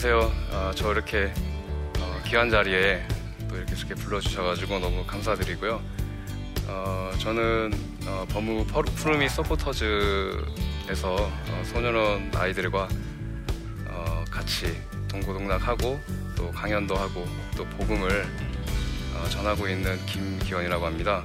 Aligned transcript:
안녕하세요. 0.00 0.32
어, 0.52 0.70
저 0.76 0.92
이렇게 0.92 1.32
어, 1.98 2.22
귀한 2.24 2.50
자리에 2.50 3.04
또 3.48 3.56
이렇게 3.56 3.74
이렇게 3.74 3.96
불러주셔가지고 3.96 4.78
너무 4.78 5.04
감사드리고요. 5.04 5.82
어, 6.68 7.10
저는 7.18 7.72
어, 8.06 8.24
법무 8.28 8.64
푸르미 8.66 9.28
서포터즈에서 9.28 11.16
어, 11.16 11.62
소년원 11.64 12.30
아이들과 12.32 12.88
어, 13.88 14.24
같이 14.30 14.80
동고동락하고 15.08 15.98
또 16.36 16.52
강연도 16.52 16.94
하고 16.94 17.26
또 17.56 17.64
복음을 17.64 18.24
어, 19.16 19.28
전하고 19.30 19.66
있는 19.66 19.98
김기원이라고 20.06 20.86
합니다. 20.86 21.24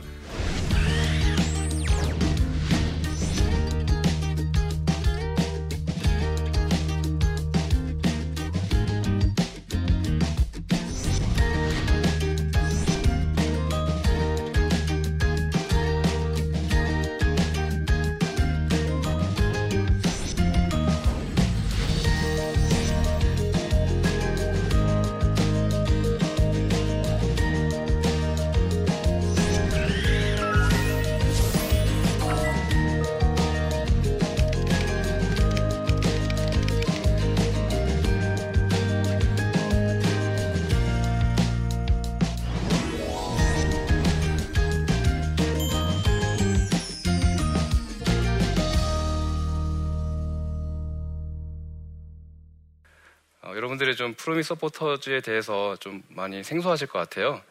여러분들이 53.74 53.96
좀 53.96 54.14
푸르미 54.14 54.44
서포터즈에 54.44 55.22
대해서 55.22 55.76
좀 55.78 56.04
많이 56.10 56.44
생소하실 56.44 56.88
것 56.88 57.00
같아요. 57.00 57.42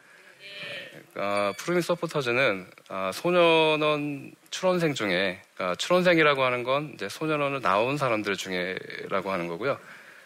어, 1.15 1.51
푸르미 1.57 1.81
서포터즈는 1.81 2.67
어, 2.89 3.11
소년원 3.13 4.33
출원생 4.49 4.93
중에 4.93 5.41
어, 5.59 5.73
출원생이라고 5.77 6.43
하는 6.43 6.63
건 6.63 6.91
이제 6.93 7.09
소년원을 7.09 7.61
나온 7.61 7.97
사람들 7.97 8.35
중에라고 8.35 9.31
하는 9.31 9.47
거고요. 9.47 9.77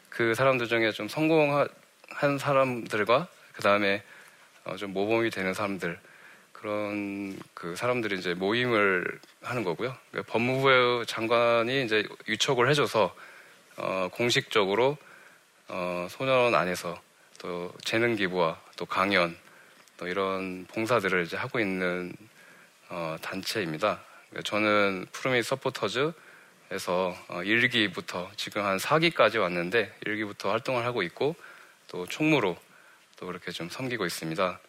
그 0.09 0.35
사람들 0.35 0.67
중에 0.67 0.91
좀 0.91 1.07
성공한 1.07 1.67
사람들과 2.39 3.27
그 3.53 3.61
다음에 3.61 4.03
어, 4.65 4.75
좀 4.75 4.93
모범이 4.93 5.29
되는 5.29 5.53
사람들 5.53 5.99
그런 6.53 7.37
그 7.53 7.75
사람들이 7.75 8.17
이제 8.17 8.33
모임을 8.33 9.19
하는 9.41 9.63
거고요. 9.63 9.95
그러니까 10.11 10.31
법무부 10.31 11.05
장관이 11.07 11.85
이제 11.85 12.07
유촉을 12.27 12.69
해줘서 12.69 13.15
어, 13.77 14.09
공식적으로 14.11 14.97
어, 15.69 16.07
소년 16.09 16.55
안에서 16.55 16.99
또 17.39 17.73
재능 17.83 18.15
기부와 18.15 18.59
또 18.77 18.85
강연 18.85 19.35
또 19.97 20.07
이런 20.07 20.65
봉사들을 20.65 21.25
이제 21.25 21.35
하고 21.35 21.59
있는 21.59 22.13
어, 22.89 23.17
단체입니다. 23.21 24.01
그러니까 24.29 24.49
저는 24.49 25.07
푸르미 25.11 25.43
서포터즈에서 25.43 26.13
어, 27.27 27.41
1기부터 27.41 28.29
지금 28.37 28.63
한 28.63 28.77
4기까지 28.77 29.39
왔는데 29.39 29.93
1기부터 30.05 30.49
활동을 30.49 30.85
하고 30.85 31.03
있고 31.03 31.35
또 31.87 32.05
총무로 32.05 32.57
또 33.17 33.25
그렇게 33.25 33.51
좀 33.51 33.69
섬기고 33.69 34.05
있습니다. 34.05 34.59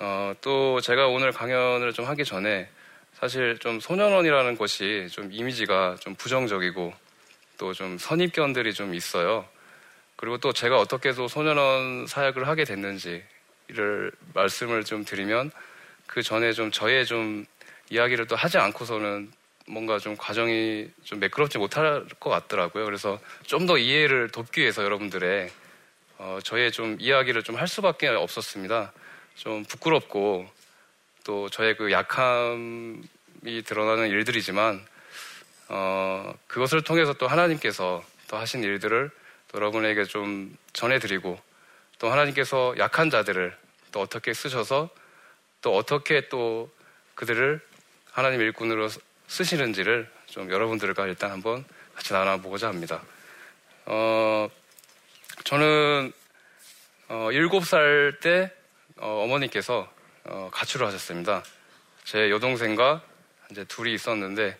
어, 0.00 0.32
또 0.40 0.80
제가 0.80 1.08
오늘 1.08 1.32
강연을 1.32 1.92
좀 1.92 2.06
하기 2.06 2.24
전에 2.24 2.68
사실 3.14 3.58
좀 3.58 3.80
소년원이라는 3.80 4.56
것이 4.56 5.08
좀 5.10 5.30
이미지가 5.32 5.96
좀 6.00 6.14
부정적이고 6.14 6.92
또 7.58 7.72
좀 7.72 7.98
선입견들이 7.98 8.72
좀 8.72 8.94
있어요. 8.94 9.44
그리고 10.18 10.36
또 10.38 10.52
제가 10.52 10.80
어떻게 10.80 11.10
해서 11.10 11.28
소년원 11.28 12.08
사역을 12.08 12.48
하게 12.48 12.64
됐는지를 12.64 14.10
말씀을 14.34 14.82
좀 14.82 15.04
드리면 15.04 15.52
그 16.08 16.22
전에 16.22 16.52
좀 16.52 16.72
저의 16.72 17.06
좀 17.06 17.46
이야기를 17.90 18.26
또 18.26 18.34
하지 18.34 18.58
않고서는 18.58 19.30
뭔가 19.68 19.98
좀 20.00 20.16
과정이 20.16 20.88
좀 21.04 21.20
매끄럽지 21.20 21.58
못할 21.58 22.04
것 22.18 22.30
같더라고요. 22.30 22.84
그래서 22.84 23.20
좀 23.44 23.66
더 23.66 23.78
이해를 23.78 24.28
돕기 24.30 24.60
위해서 24.60 24.82
여러분들의 24.82 25.50
어, 26.18 26.40
저의 26.42 26.72
좀 26.72 26.96
이야기를 26.98 27.44
좀 27.44 27.56
할 27.56 27.68
수밖에 27.68 28.08
없었습니다. 28.08 28.92
좀 29.36 29.64
부끄럽고 29.64 30.48
또 31.22 31.48
저의 31.48 31.76
그 31.76 31.92
약함이 31.92 33.62
드러나는 33.64 34.08
일들이지만 34.08 34.84
어, 35.68 36.34
그것을 36.48 36.82
통해서 36.82 37.12
또 37.12 37.28
하나님께서 37.28 38.02
또 38.26 38.36
하신 38.36 38.64
일들을 38.64 39.10
여러분에게 39.54 40.04
좀 40.04 40.56
전해드리고 40.72 41.38
또 41.98 42.10
하나님께서 42.10 42.74
약한 42.78 43.10
자들을 43.10 43.56
또 43.92 44.00
어떻게 44.00 44.34
쓰셔서 44.34 44.90
또 45.62 45.76
어떻게 45.76 46.28
또 46.28 46.70
그들을 47.14 47.60
하나님 48.12 48.40
일꾼으로 48.40 48.88
쓰시는지를 49.26 50.10
좀 50.26 50.50
여러분들과 50.50 51.06
일단 51.06 51.30
한번 51.30 51.64
같이 51.94 52.12
나눠보고자 52.12 52.68
합니다. 52.68 53.02
어, 53.86 54.48
저는 55.44 56.12
어, 57.08 57.28
7살 57.30 58.20
때 58.20 58.52
어, 58.98 59.26
머니께서 59.28 59.90
어, 60.24 60.50
가출을 60.52 60.86
하셨습니다. 60.86 61.42
제 62.04 62.30
여동생과 62.30 63.02
이제 63.50 63.64
둘이 63.64 63.94
있었는데 63.94 64.56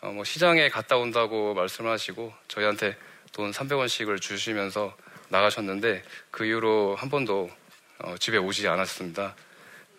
어, 0.00 0.08
뭐 0.08 0.24
시장에 0.24 0.68
갔다 0.68 0.96
온다고 0.96 1.54
말씀하시고 1.54 2.32
저희한테 2.48 2.96
돈 3.32 3.50
300원씩을 3.50 4.20
주시면서 4.20 4.94
나가셨는데 5.28 6.02
그 6.30 6.44
이후로 6.44 6.96
한 6.96 7.08
번도 7.08 7.50
어, 7.98 8.14
집에 8.18 8.36
오지 8.36 8.68
않았습니다. 8.68 9.34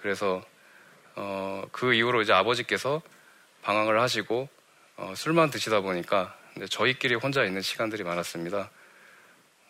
그래서 0.02 0.44
어, 1.16 1.64
그 1.72 1.94
이후로 1.94 2.22
이제 2.22 2.34
아버지께서 2.34 3.02
방황을 3.64 4.00
하시고 4.00 4.48
어, 4.98 5.14
술만 5.16 5.50
드시다 5.50 5.82
보니까 5.82 6.38
저희끼리 6.70 7.16
혼자 7.16 7.44
있는 7.44 7.62
시간들이 7.62 8.04
많았습니다. 8.04 8.70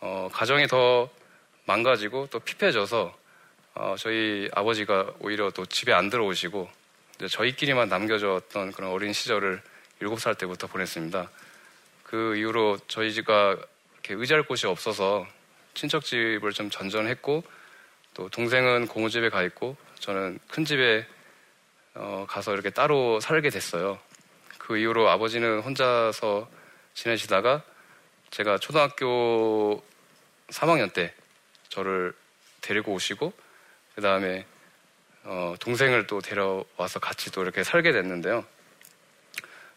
어, 0.01 0.29
가정이 0.33 0.67
더 0.67 1.09
망가지고 1.65 2.27
또 2.29 2.39
피폐해져서 2.39 3.17
어, 3.75 3.95
저희 3.97 4.49
아버지가 4.53 5.13
오히려 5.19 5.49
또 5.51 5.65
집에 5.65 5.93
안 5.93 6.09
들어오시고 6.09 6.69
저희끼리만 7.29 7.87
남겨졌던 7.87 8.73
그런 8.73 8.91
어린 8.91 9.13
시절을 9.13 9.61
7살 10.01 10.37
때부터 10.37 10.67
보냈습니다. 10.67 11.29
그 12.13 12.35
이후로 12.35 12.77
저희 12.87 13.11
집가 13.11 13.57
이렇게 13.93 14.13
의지할 14.13 14.43
곳이 14.43 14.67
없어서 14.67 15.25
친척 15.73 16.05
집을 16.05 16.51
좀 16.51 16.69
전전했고 16.69 17.43
또 18.13 18.29
동생은 18.29 18.85
고모집에 18.85 19.29
가 19.31 19.41
있고 19.41 19.75
저는 19.97 20.37
큰 20.47 20.63
집에 20.63 21.07
어, 21.95 22.27
가서 22.29 22.53
이렇게 22.53 22.69
따로 22.69 23.19
살게 23.19 23.49
됐어요. 23.49 23.97
그 24.59 24.77
이후로 24.77 25.09
아버지는 25.09 25.61
혼자서 25.61 26.47
지내시다가 26.93 27.63
제가 28.29 28.59
초등학교 28.59 29.83
3학년 30.49 30.93
때 30.93 31.15
저를 31.69 32.13
데리고 32.61 32.93
오시고 32.93 33.33
그 33.95 34.01
다음에 34.01 34.45
어, 35.23 35.55
동생을 35.59 36.05
또 36.05 36.21
데려와서 36.21 36.99
같이 36.99 37.31
또 37.31 37.41
이렇게 37.41 37.63
살게 37.63 37.91
됐는데요. 37.91 38.45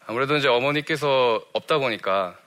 아무래도 0.09 0.37
이제 0.37 0.47
어머니께서 0.47 1.45
없다 1.51 1.79
보니까 1.79 2.39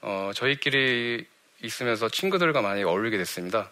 어, 0.00 0.30
저희끼리 0.32 1.26
있으면서 1.60 2.08
친구들과 2.08 2.62
많이 2.62 2.84
어울리게 2.84 3.18
됐습니다. 3.18 3.68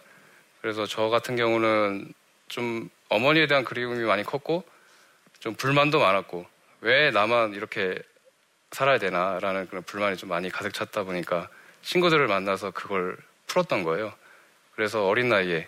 그래서 0.59 0.85
저 0.85 1.07
같은 1.07 1.37
경우는 1.37 2.13
좀 2.49 2.89
어머니에 3.07 3.47
대한 3.47 3.63
그리움이 3.63 4.03
많이 4.03 4.23
컸고 4.23 4.65
좀 5.39 5.55
불만도 5.55 5.99
많았고 5.99 6.45
왜 6.81 7.11
나만 7.11 7.53
이렇게 7.53 7.97
살아야 8.71 8.97
되나라는 8.97 9.69
그런 9.69 9.83
불만이 9.83 10.17
좀 10.17 10.27
많이 10.27 10.49
가득 10.49 10.73
찼다 10.73 11.03
보니까 11.03 11.47
친구들을 11.83 12.27
만나서 12.27 12.71
그걸 12.71 13.17
풀었던 13.47 13.83
거예요. 13.83 14.13
그래서 14.75 15.07
어린 15.07 15.29
나이에 15.29 15.65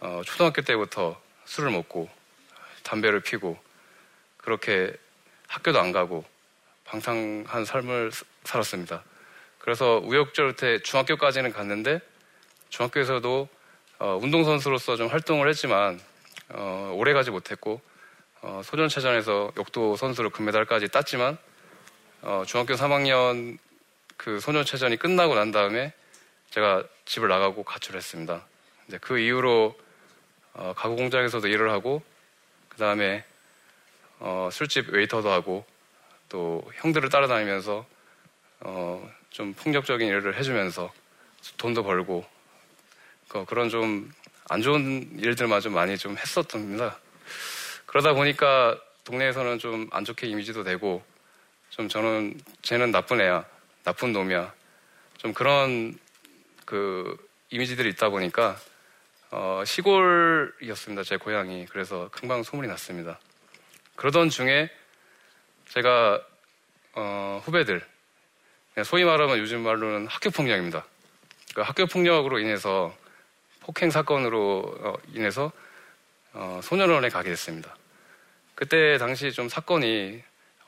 어, 0.00 0.22
초등학교 0.26 0.62
때부터 0.62 1.20
술을 1.44 1.70
먹고 1.70 2.08
담배를 2.82 3.20
피고 3.20 3.56
그렇게 4.36 4.92
학교도 5.46 5.78
안 5.78 5.92
가고 5.92 6.24
방탕한 6.90 7.64
삶을 7.64 8.10
살았습니다. 8.42 9.04
그래서 9.58 10.00
우여곡절때 10.04 10.80
중학교까지는 10.82 11.52
갔는데 11.52 12.00
중학교에서도 12.68 13.48
어, 14.00 14.18
운동선수로서 14.20 14.96
좀 14.96 15.06
활동을 15.06 15.48
했지만 15.48 16.00
어, 16.48 16.92
오래 16.96 17.12
가지 17.12 17.30
못했고 17.30 17.80
어, 18.42 18.62
소년체전에서 18.64 19.52
역도 19.56 19.96
선수로 19.96 20.30
금메달까지 20.30 20.88
땄지만 20.88 21.38
어, 22.22 22.42
중학교 22.46 22.74
3학년 22.74 23.58
그 24.16 24.40
소년체전이 24.40 24.96
끝나고 24.96 25.36
난 25.36 25.52
다음에 25.52 25.92
제가 26.50 26.82
집을 27.04 27.28
나가고 27.28 27.62
가출했습니다. 27.62 28.44
이제 28.88 28.98
그 29.00 29.18
이후로 29.20 29.78
어, 30.54 30.72
가구 30.76 30.96
공장에서도 30.96 31.46
일을 31.46 31.70
하고 31.70 32.02
그 32.68 32.78
다음에 32.78 33.24
어, 34.18 34.48
술집 34.50 34.88
웨이터도 34.88 35.30
하고 35.30 35.64
또 36.30 36.62
형들을 36.76 37.10
따라다니면서 37.10 37.84
어, 38.60 39.10
좀 39.28 39.52
폭력적인 39.52 40.08
일을 40.08 40.38
해주면서 40.38 40.90
돈도 41.58 41.82
벌고 41.84 42.24
그, 43.28 43.44
그런 43.44 43.68
좀 43.68 44.10
안 44.52 44.62
좋은 44.62 45.08
일들마저 45.16 45.70
많이 45.70 45.96
좀 45.96 46.18
했었답니다. 46.18 46.98
그러다 47.86 48.14
보니까 48.14 48.76
동네에서는 49.04 49.60
좀 49.60 49.88
안 49.92 50.04
좋게 50.04 50.26
이미지도 50.26 50.64
되고 50.64 51.04
좀 51.68 51.88
저는 51.88 52.34
쟤는 52.62 52.90
나쁜 52.90 53.20
애야, 53.20 53.44
나쁜 53.84 54.12
놈이야. 54.12 54.52
좀 55.18 55.32
그런 55.32 55.96
그 56.64 57.16
이미지들이 57.50 57.90
있다 57.90 58.08
보니까 58.08 58.58
어, 59.30 59.62
시골이었습니다. 59.64 61.04
제 61.04 61.16
고향이. 61.16 61.66
그래서 61.66 62.08
금방 62.10 62.42
소문이 62.42 62.66
났습니다. 62.66 63.20
그러던 63.94 64.30
중에 64.30 64.68
제가 65.70 66.20
어, 66.94 67.42
후배들 67.44 67.84
소위 68.84 69.04
말하면 69.04 69.38
요즘 69.38 69.62
말로는 69.62 70.06
학교 70.06 70.30
폭력입니다. 70.30 70.86
그 71.54 71.62
학교 71.62 71.86
폭력으로 71.86 72.38
인해서 72.38 72.96
폭행 73.60 73.90
사건으로 73.90 74.76
어, 74.80 74.94
인해서 75.12 75.50
어, 76.32 76.60
소년원에 76.62 77.08
가게 77.08 77.30
됐습니다. 77.30 77.76
그때 78.54 78.98
당시 78.98 79.32
좀 79.32 79.48
사건이 79.48 80.22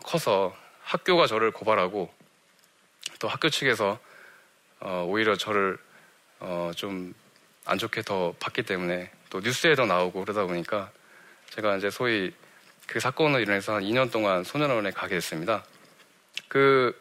커서 0.05 0.57
학교가 0.83 1.27
저를 1.27 1.51
고발하고 1.53 2.13
또 3.21 3.29
학교 3.29 3.49
측에서 3.49 3.99
어, 4.81 5.07
오히려 5.09 5.37
저를 5.37 5.79
좀 6.75 7.15
안 7.65 7.79
좋게 7.79 8.03
더 8.03 8.35
봤기 8.41 8.65
때문에 8.65 9.11
또 9.31 9.41
뉴스에도 9.41 9.87
나오고 9.87 10.25
그러다 10.25 10.47
보니까 10.47 10.91
제가 11.51 11.77
이제 11.77 11.91
소위 11.91 12.33
그 12.87 13.01
사건으로 13.01 13.41
인해서 13.41 13.75
한 13.75 13.83
2년 13.83 14.11
동안 14.11 14.45
소년원에 14.45 14.91
가게 14.91 15.15
됐습니다. 15.17 15.65
그 16.49 16.99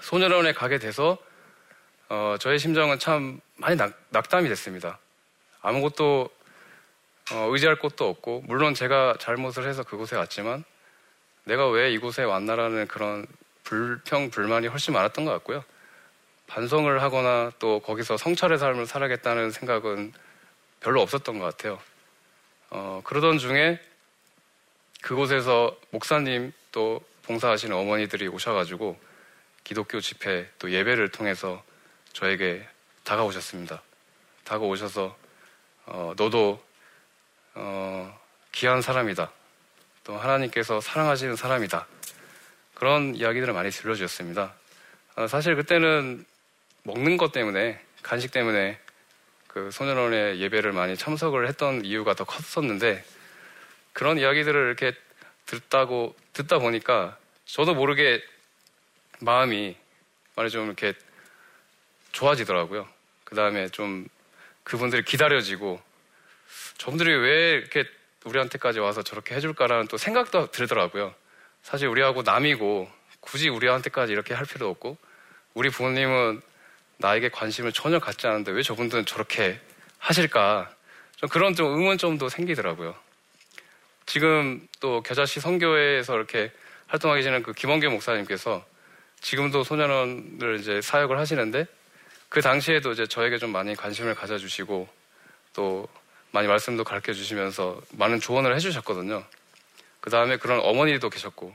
소년원에 0.00 0.52
가게 0.52 0.78
돼서 0.78 1.18
어, 2.08 2.36
저의 2.40 2.58
심정은 2.58 2.98
참 2.98 3.40
많이 3.56 3.76
낙, 3.76 3.92
낙담이 4.10 4.48
됐습니다. 4.48 4.98
아무것도 5.62 6.30
어, 7.32 7.48
의지할 7.52 7.76
곳도 7.76 8.08
없고 8.08 8.44
물론 8.46 8.74
제가 8.74 9.14
잘못을 9.18 9.68
해서 9.68 9.82
그곳에 9.84 10.16
왔지만 10.16 10.64
내가 11.44 11.68
왜 11.68 11.92
이곳에 11.92 12.22
왔나라는 12.22 12.88
그런 12.88 13.26
불평 13.62 14.30
불만이 14.30 14.66
훨씬 14.66 14.94
많았던 14.94 15.24
것 15.24 15.30
같고요. 15.32 15.64
반성을 16.48 17.00
하거나 17.00 17.52
또 17.60 17.78
거기서 17.80 18.16
성찰의 18.16 18.58
삶을 18.58 18.86
살아겠다는 18.86 19.52
생각은 19.52 20.12
별로 20.80 21.00
없었던 21.02 21.38
것 21.38 21.44
같아요. 21.44 21.78
어, 22.70 23.00
그러던 23.04 23.38
중에 23.38 23.80
그곳에서 25.02 25.76
목사님 25.90 26.52
또 26.72 27.00
봉사하시는 27.22 27.74
어머니들이 27.74 28.28
오셔가지고 28.28 28.98
기독교 29.64 30.00
집회 30.00 30.48
또 30.58 30.70
예배를 30.70 31.10
통해서 31.10 31.62
저에게 32.12 32.66
다가오셨습니다. 33.04 33.82
다가오셔서 34.44 35.16
어, 35.86 36.12
너도 36.16 36.62
어, 37.54 38.20
귀한 38.52 38.82
사람이다. 38.82 39.30
또 40.04 40.16
하나님께서 40.16 40.80
사랑하시는 40.80 41.36
사람이다. 41.36 41.86
그런 42.74 43.14
이야기들을 43.14 43.52
많이 43.52 43.70
들려주셨습니다. 43.70 44.54
어, 45.16 45.26
사실 45.26 45.54
그때는 45.56 46.24
먹는 46.82 47.16
것 47.16 47.32
때문에 47.32 47.80
간식 48.02 48.32
때문에 48.32 48.78
그 49.46 49.70
소년원의 49.70 50.40
예배를 50.40 50.72
많이 50.72 50.96
참석을 50.96 51.48
했던 51.48 51.84
이유가 51.84 52.14
더 52.14 52.24
컸었는데 52.24 53.04
그런 53.92 54.18
이야기들을 54.18 54.66
이렇게 54.66 54.96
듣다고 55.46 56.14
듣다 56.32 56.58
보니까 56.58 57.18
저도 57.44 57.74
모르게 57.74 58.22
마음이 59.20 59.76
말이 60.36 60.50
좀 60.50 60.66
이렇게 60.66 60.94
좋아지더라고요. 62.12 62.88
그 63.24 63.34
다음에 63.34 63.68
좀 63.68 64.06
그분들이 64.64 65.04
기다려지고 65.04 65.80
저분들이 66.78 67.14
왜 67.14 67.52
이렇게 67.52 67.84
우리한테까지 68.24 68.78
와서 68.80 69.02
저렇게 69.02 69.34
해줄까라는 69.34 69.88
또 69.88 69.96
생각도 69.96 70.50
들더라고요. 70.50 71.14
사실 71.62 71.88
우리하고 71.88 72.22
남이고 72.22 72.90
굳이 73.20 73.48
우리한테까지 73.48 74.12
이렇게 74.12 74.34
할 74.34 74.46
필요도 74.46 74.70
없고 74.70 74.96
우리 75.54 75.68
부모님은 75.68 76.40
나에게 76.98 77.30
관심을 77.30 77.72
전혀 77.72 77.98
갖지 77.98 78.26
않는데 78.26 78.52
왜 78.52 78.62
저분들은 78.62 79.06
저렇게 79.06 79.60
하실까? 79.98 80.70
좀 81.16 81.28
그런 81.28 81.54
좀 81.54 81.66
의문점도 81.72 82.28
생기더라고요. 82.28 82.94
지금 84.10 84.66
또 84.80 85.04
겨자씨 85.04 85.38
성교회에서 85.38 86.16
이렇게 86.16 86.50
활동하고 86.88 87.18
계시는 87.18 87.44
그 87.44 87.52
김원계 87.52 87.86
목사님께서 87.86 88.66
지금도 89.20 89.62
소년원을 89.62 90.58
이제 90.58 90.80
사역을 90.80 91.16
하시는데 91.16 91.64
그 92.28 92.40
당시에도 92.40 92.90
이제 92.90 93.06
저에게 93.06 93.38
좀 93.38 93.52
많이 93.52 93.76
관심을 93.76 94.16
가져주시고 94.16 94.88
또 95.52 95.86
많이 96.32 96.48
말씀도 96.48 96.82
가르쳐 96.82 97.12
주시면서 97.12 97.80
많은 97.92 98.18
조언을 98.18 98.52
해주셨거든요. 98.56 99.24
그 100.00 100.10
다음에 100.10 100.38
그런 100.38 100.58
어머니도 100.58 101.08
계셨고 101.08 101.54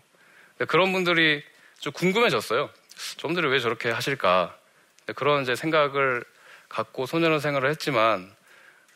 그런 0.70 0.94
분들이 0.94 1.44
좀 1.80 1.92
궁금해졌어요. 1.92 2.70
저분들이 3.18 3.50
왜 3.50 3.60
저렇게 3.60 3.92
하실까? 3.92 4.58
그런 5.18 5.44
이제 5.44 5.58
생각을 5.58 6.24
갖고 6.70 7.06
소년원 7.06 7.42
생활을 7.42 7.70
했지만 7.72 8.34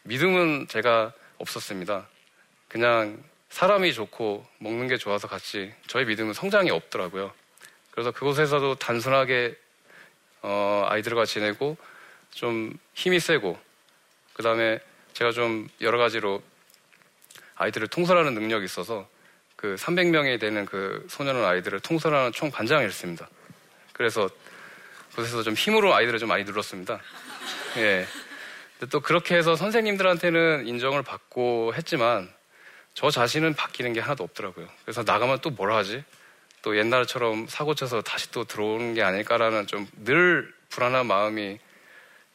믿음은 0.03 0.69
제가 0.69 1.11
없었습니다. 1.39 2.07
그냥 2.69 3.21
사람이 3.49 3.93
좋고 3.93 4.45
먹는 4.59 4.87
게 4.87 4.97
좋아서 4.97 5.27
같이 5.27 5.73
저희 5.87 6.05
믿음은 6.05 6.33
성장이 6.33 6.69
없더라고요. 6.69 7.33
그래서 7.91 8.11
그곳에서도 8.11 8.75
단순하게 8.75 9.55
어, 10.41 10.85
아이들과 10.87 11.25
지내고 11.25 11.77
좀 12.31 12.73
힘이 12.93 13.19
세고 13.19 13.59
그 14.33 14.43
다음에 14.43 14.79
제가 15.13 15.31
좀 15.31 15.67
여러 15.81 15.97
가지로 15.97 16.41
아이들을 17.55 17.87
통솔하는 17.89 18.33
능력이 18.35 18.63
있어서 18.65 19.09
그 19.55 19.75
300명이 19.75 20.39
되는 20.39 20.65
그 20.65 21.05
소년원 21.09 21.43
아이들을 21.43 21.81
통솔하는 21.81 22.31
총 22.31 22.49
반장을 22.51 22.85
했습니다. 22.85 23.27
그래서 23.91 24.29
그래서 25.13 25.43
좀 25.43 25.53
힘으로 25.55 25.93
아이들을 25.93 26.19
좀 26.19 26.29
많이 26.29 26.45
눌렀습니다. 26.45 27.01
예. 27.77 28.05
또 28.89 29.01
그렇게 29.01 29.35
해서 29.35 29.57
선생님들한테는 29.57 30.67
인정을 30.67 31.03
받고 31.03 31.73
했지만 31.75 32.33
저 32.99 33.09
자신은 33.09 33.53
바뀌는 33.53 33.93
게 33.93 34.01
하나도 34.01 34.25
없더라고요. 34.25 34.67
그래서 34.83 35.03
나가면 35.03 35.39
또뭘 35.39 35.71
하지? 35.71 36.03
또 36.61 36.77
옛날처럼 36.77 37.47
사고 37.47 37.73
쳐서 37.73 38.01
다시 38.01 38.29
또 38.29 38.43
들어오는 38.43 38.93
게 38.93 39.03
아닐까라는 39.03 39.67
좀 39.67 39.87
늘 40.03 40.53
불안한 40.67 41.05
마음이 41.07 41.59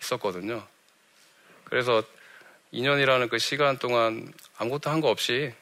있었거든요. 0.00 0.66
그래서 1.64 2.02
2년이라는 2.72 3.28
그 3.28 3.36
시간 3.38 3.76
동안 3.76 4.32
아무것도 4.56 4.88
한 4.88 5.02
거 5.02 5.10
없이 5.10 5.52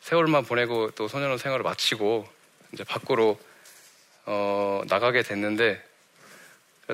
세월만 0.00 0.46
보내고 0.46 0.90
또 0.92 1.06
소년원 1.06 1.36
생활을 1.36 1.62
마치고 1.62 2.26
이제 2.72 2.84
밖으로 2.84 3.38
어, 4.24 4.80
나가게 4.88 5.20
됐는데 5.20 5.84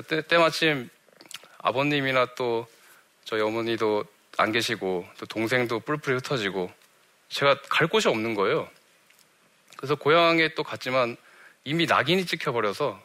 때, 0.09 0.21
때마침 0.27 0.89
아버님이나 1.59 2.35
또 2.35 2.67
저희 3.23 3.39
어머니도 3.39 4.03
안 4.37 4.51
계시고 4.51 5.07
또 5.17 5.25
동생도 5.27 5.79
뿔뿔이 5.79 6.17
흩어지고 6.17 6.69
제가 7.29 7.61
갈 7.69 7.87
곳이 7.87 8.07
없는 8.07 8.33
거예요. 8.35 8.69
그래서 9.77 9.95
고향에 9.95 10.53
또 10.55 10.63
갔지만 10.63 11.17
이미 11.63 11.85
낙인이 11.85 12.25
찍혀버려서 12.25 13.01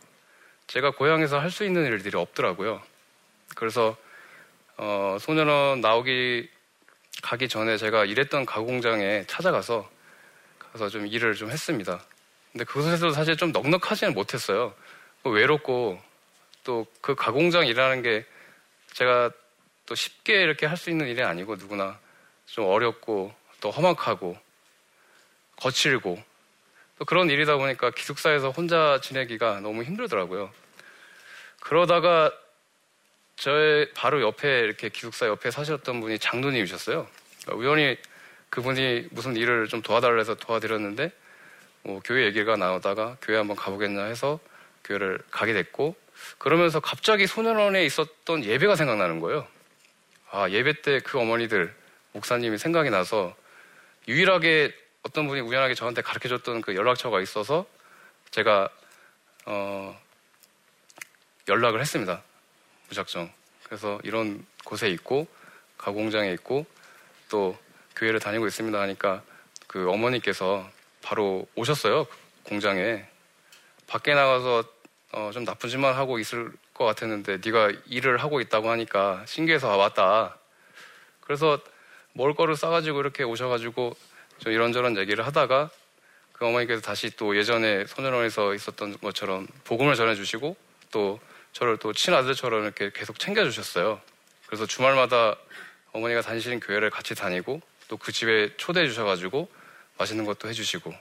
제가 0.66 0.92
고향에서 0.92 1.38
할 1.40 1.50
수 1.50 1.64
있는 1.64 1.84
일들이 1.86 2.16
없더라고요. 2.16 2.82
그래서 3.56 3.96
어, 4.76 5.16
소년원 5.20 5.80
나오기 5.80 6.48
가기 7.22 7.48
전에 7.48 7.76
제가 7.76 8.04
일했던 8.04 8.46
가공장에 8.46 9.24
찾아가서 9.26 9.90
가서 10.58 10.88
좀 10.88 11.06
일을 11.06 11.34
좀 11.34 11.50
했습니다. 11.50 12.00
근데 12.52 12.64
그곳에서 12.64 13.10
사실 13.12 13.36
좀 13.36 13.52
넉넉하지는 13.52 14.14
못했어요. 14.14 14.74
뭐 15.22 15.32
외롭고 15.32 16.00
또 16.64 16.86
그 17.00 17.14
가공장 17.14 17.66
일하는 17.66 18.02
게 18.02 18.24
제가 18.92 19.30
또 19.86 19.94
쉽게 19.94 20.42
이렇게 20.42 20.66
할 20.66 20.76
수 20.76 20.90
있는 20.90 21.08
일이 21.08 21.22
아니고 21.22 21.56
누구나 21.56 21.98
좀 22.46 22.66
어렵고 22.66 23.34
또 23.60 23.70
험악하고 23.70 24.36
거칠고 25.56 26.22
또 26.98 27.04
그런 27.04 27.30
일이다 27.30 27.56
보니까 27.56 27.90
기숙사에서 27.90 28.50
혼자 28.50 29.00
지내기가 29.02 29.60
너무 29.60 29.82
힘들더라고요. 29.84 30.50
그러다가 31.60 32.32
저의 33.36 33.90
바로 33.94 34.20
옆에 34.20 34.60
이렇게 34.60 34.88
기숙사 34.88 35.26
옆에 35.26 35.50
사셨던 35.50 36.00
분이 36.00 36.18
장로님이셨어요. 36.18 37.06
그러니까 37.42 37.56
우연히 37.56 37.96
그분이 38.50 39.08
무슨 39.12 39.36
일을 39.36 39.68
좀 39.68 39.80
도와달라 39.80 40.18
해서 40.18 40.34
도와드렸는데 40.34 41.12
뭐 41.82 42.00
교회 42.04 42.24
얘기가 42.24 42.56
나오다가 42.56 43.16
교회 43.22 43.36
한번 43.36 43.56
가보겠냐 43.56 44.04
해서 44.04 44.38
교회를 44.84 45.20
가게 45.30 45.52
됐고 45.52 45.94
그러면서 46.38 46.80
갑자기 46.80 47.26
소년원에 47.26 47.84
있었던 47.86 48.44
예배가 48.44 48.76
생각나는 48.76 49.20
거예요. 49.20 49.46
아, 50.30 50.48
예배 50.50 50.82
때 50.82 51.00
그 51.00 51.18
어머니들, 51.18 51.74
목사님이 52.12 52.58
생각이 52.58 52.90
나서 52.90 53.34
유일하게 54.08 54.74
어떤 55.02 55.28
분이 55.28 55.40
우연하게 55.40 55.74
저한테 55.74 56.02
가르쳐 56.02 56.28
줬던 56.28 56.60
그 56.60 56.74
연락처가 56.74 57.20
있어서 57.20 57.66
제가, 58.30 58.68
어, 59.46 60.00
연락을 61.48 61.80
했습니다. 61.80 62.22
무작정. 62.88 63.32
그래서 63.64 64.00
이런 64.04 64.44
곳에 64.64 64.88
있고, 64.90 65.26
가공장에 65.78 66.32
있고, 66.34 66.66
또 67.28 67.58
교회를 67.96 68.20
다니고 68.20 68.46
있습니다 68.46 68.78
하니까 68.80 69.22
그 69.66 69.90
어머니께서 69.90 70.68
바로 71.02 71.46
오셨어요. 71.54 72.06
공장에. 72.44 73.06
밖에 73.86 74.14
나가서 74.14 74.64
어, 75.12 75.30
좀 75.32 75.44
나쁜 75.44 75.68
짓만 75.68 75.94
하고 75.94 76.18
있을 76.18 76.52
것 76.74 76.84
같았는데 76.84 77.38
네가 77.44 77.72
일을 77.86 78.18
하고 78.18 78.40
있다고 78.40 78.70
하니까 78.70 79.24
신기해서 79.26 79.70
아, 79.70 79.76
왔다. 79.76 80.38
그래서 81.20 81.60
먹을 82.12 82.34
거를 82.34 82.56
싸가지고 82.56 83.00
이렇게 83.00 83.22
오셔가지고 83.22 83.96
좀 84.38 84.52
이런저런 84.52 84.96
얘기를 84.96 85.26
하다가 85.26 85.70
그 86.32 86.46
어머니께서 86.46 86.80
다시 86.80 87.10
또 87.16 87.36
예전에 87.36 87.84
소년원에서 87.86 88.54
있었던 88.54 88.98
것처럼 88.98 89.46
복음을 89.64 89.94
전해주시고 89.94 90.56
또 90.90 91.20
저를 91.52 91.76
또 91.76 91.92
친아들처럼 91.92 92.64
이렇게 92.64 92.90
계속 92.94 93.18
챙겨주셨어요. 93.18 94.00
그래서 94.46 94.66
주말마다 94.66 95.36
어머니가 95.92 96.22
다니시는 96.22 96.60
교회를 96.60 96.90
같이 96.90 97.14
다니고 97.14 97.60
또 97.88 97.96
그 97.96 98.12
집에 98.12 98.56
초대해 98.56 98.86
주셔가지고 98.86 99.50
맛있는 99.98 100.24
것도 100.24 100.48
해주시고 100.48 100.94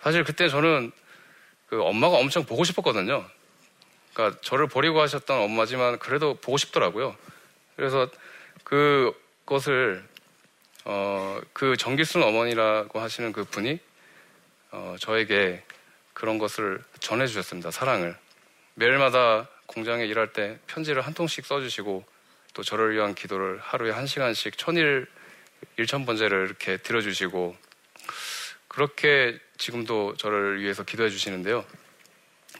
사실 0.00 0.24
그때 0.24 0.48
저는 0.48 0.92
그 1.66 1.82
엄마가 1.82 2.16
엄청 2.16 2.44
보고 2.44 2.64
싶었거든요. 2.64 3.24
그러니까 4.12 4.40
저를 4.42 4.68
버리고 4.68 5.00
하셨던 5.00 5.40
엄마지만 5.40 5.98
그래도 5.98 6.34
보고 6.34 6.56
싶더라고요. 6.56 7.16
그래서 7.76 8.08
그것을 8.64 10.06
어, 10.84 11.40
그 11.52 11.76
정기순 11.76 12.22
어머니라고 12.22 13.00
하시는 13.00 13.32
그 13.32 13.44
분이 13.44 13.78
어, 14.70 14.96
저에게 15.00 15.62
그런 16.12 16.38
것을 16.38 16.82
전해주셨습니다. 17.00 17.70
사랑을 17.70 18.16
매일마다 18.74 19.48
공장에 19.66 20.04
일할 20.06 20.32
때 20.32 20.58
편지를 20.66 21.02
한 21.02 21.14
통씩 21.14 21.46
써주시고 21.46 22.04
또 22.54 22.62
저를 22.62 22.94
위한 22.94 23.14
기도를 23.14 23.58
하루에 23.60 23.90
한 23.92 24.06
시간씩 24.06 24.56
천일 24.58 25.06
일천 25.76 26.06
번째를 26.06 26.46
이렇게 26.46 26.76
들어주시고 26.78 27.56
그렇게 28.68 29.38
지금도 29.56 30.16
저를 30.16 30.60
위해서 30.60 30.84
기도해 30.84 31.10
주시는데요. 31.10 31.64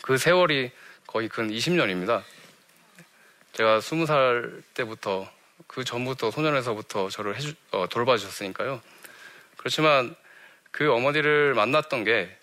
그 0.03 0.19
세월이 0.19 0.71
거의 1.07 1.29
근 1.29 1.51
20년입니다. 1.51 2.23
제가 3.53 3.81
20살 3.81 4.63
때부터 4.75 5.31
그 5.67 5.85
전부터 5.85 6.31
소년에서부터 6.31 7.09
저를 7.11 7.37
해주, 7.37 7.55
어, 7.73 7.87
돌봐주셨으니까요. 7.89 8.81
그렇지만 9.57 10.15
그 10.71 10.93
어머니를 10.93 11.55
만났던 11.55 12.05
게 12.05 12.35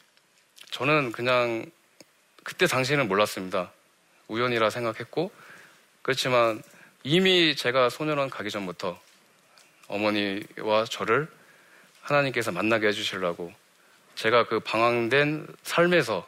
저는 0.71 1.11
그냥 1.11 1.65
그때 2.43 2.67
당시에는 2.67 3.07
몰랐습니다. 3.07 3.71
우연이라 4.27 4.69
생각했고 4.69 5.31
그렇지만 6.01 6.61
이미 7.03 7.55
제가 7.55 7.89
소년원 7.89 8.29
가기 8.29 8.49
전부터 8.49 8.99
어머니와 9.87 10.85
저를 10.89 11.27
하나님께서 12.01 12.51
만나게 12.51 12.87
해주시려고 12.87 13.53
제가 14.15 14.47
그 14.47 14.59
방황된 14.59 15.47
삶에서 15.63 16.27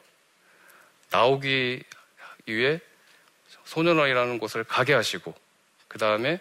나오기 1.11 1.83
위해 2.47 2.79
소년원이라는 3.65 4.39
곳을 4.39 4.63
가게 4.63 4.93
하시고 4.93 5.33
그 5.87 5.97
다음에 5.97 6.39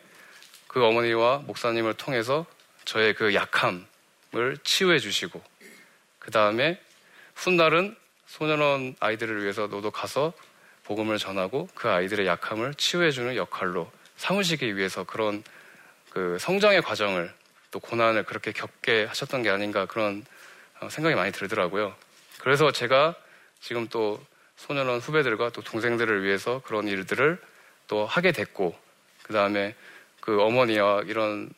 그 0.66 0.84
어머니와 0.84 1.38
목사님을 1.46 1.94
통해서 1.94 2.46
저의 2.84 3.14
그 3.14 3.34
약함을 3.34 4.58
치유해 4.64 4.98
주시고 4.98 5.42
그 6.18 6.30
다음에 6.30 6.80
훗날은 7.34 7.96
소년원 8.26 8.96
아이들을 9.00 9.42
위해서 9.42 9.66
너도 9.66 9.90
가서 9.90 10.32
복음을 10.84 11.18
전하고 11.18 11.68
그 11.74 11.88
아이들의 11.88 12.26
약함을 12.26 12.74
치유해 12.74 13.10
주는 13.10 13.34
역할로 13.36 13.90
삼으시기 14.16 14.76
위해서 14.76 15.04
그런 15.04 15.42
그 16.10 16.38
성장의 16.40 16.82
과정을 16.82 17.32
또 17.70 17.80
고난을 17.80 18.24
그렇게 18.24 18.52
겪게 18.52 19.04
하셨던 19.04 19.42
게 19.42 19.50
아닌가 19.50 19.86
그런 19.86 20.24
어, 20.80 20.88
생각이 20.88 21.14
많이 21.14 21.32
들더라고요. 21.32 21.94
그래서 22.40 22.70
제가 22.70 23.14
지금 23.60 23.88
또 23.88 24.24
소년원 24.56 25.00
후배들과 25.00 25.50
또 25.50 25.62
동생들을 25.62 26.24
위해서 26.24 26.62
그런 26.64 26.88
일들을 26.88 27.38
또 27.88 28.06
하게 28.06 28.32
됐고, 28.32 28.76
그 29.22 29.32
다음에 29.32 29.74
그 30.26 30.42
어머니와 30.42 31.02
이런 31.06 31.48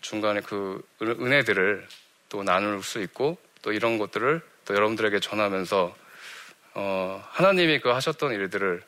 중간에 0.00 0.40
그 0.40 0.84
은혜들을 1.00 1.86
또 2.28 2.42
나눌 2.42 2.82
수 2.82 3.00
있고, 3.00 3.38
또 3.62 3.72
이런 3.72 3.96
것들을 3.96 4.42
또 4.64 4.74
여러분들에게 4.74 5.20
전하면서, 5.20 5.96
어, 6.74 7.24
하나님이 7.30 7.78
그 7.78 7.90
하셨던 7.90 8.32
일들을 8.32 8.82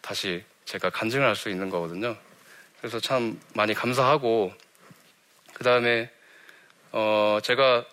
다시 0.00 0.44
제가 0.64 0.90
간증을 0.90 1.26
할 1.26 1.34
수 1.34 1.50
있는 1.50 1.70
거거든요. 1.70 2.16
그래서 2.78 3.00
참 3.00 3.40
많이 3.52 3.74
감사하고, 3.74 4.54
그 5.52 5.64
다음에, 5.64 6.08
어, 6.92 7.40
제가 7.42 7.84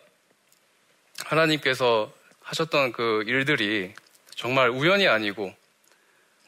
하나님께서 1.25 2.13
하셨던 2.41 2.91
그 2.91 3.23
일들이 3.25 3.91
정말 4.35 4.69
우연이 4.69 5.07
아니고 5.07 5.51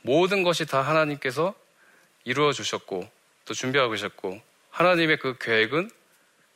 모든 0.03 0.43
것이 0.43 0.67
다 0.67 0.81
하나님께서 0.83 1.55
이루어 2.23 2.51
주셨고 2.51 3.14
또 3.45 3.53
준비하고 3.53 3.91
계셨고 3.91 4.41
하나님의 4.71 5.17
그 5.17 5.37
계획은 5.39 5.89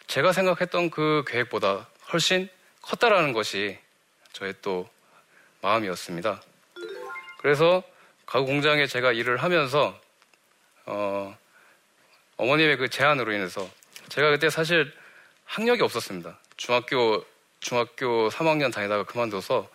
제가 0.08 0.34
생각했던 0.34 0.90
그 0.90 1.24
계획보다 1.28 1.88
훨씬 2.12 2.50
컸다라는 2.82 3.32
것이 3.34 3.78
저의 4.34 4.56
또 4.62 4.90
마음이었습니다. 5.62 6.42
그래서 7.38 7.84
가구 8.26 8.48
공장에 8.48 8.88
제가 8.88 9.12
일을 9.12 9.38
하면서 9.38 10.00
어, 10.86 11.38
어머님의 12.38 12.78
그 12.78 12.90
제안으로 12.90 13.32
인해서 13.34 13.70
제가 14.10 14.32
그때 14.32 14.50
사실 14.50 14.92
학력이 15.46 15.82
없었습니다. 15.84 16.40
중학교 16.58 17.24
중학교 17.60 18.30
3학년 18.30 18.74
다니다가 18.74 19.04
그만둬서 19.04 19.70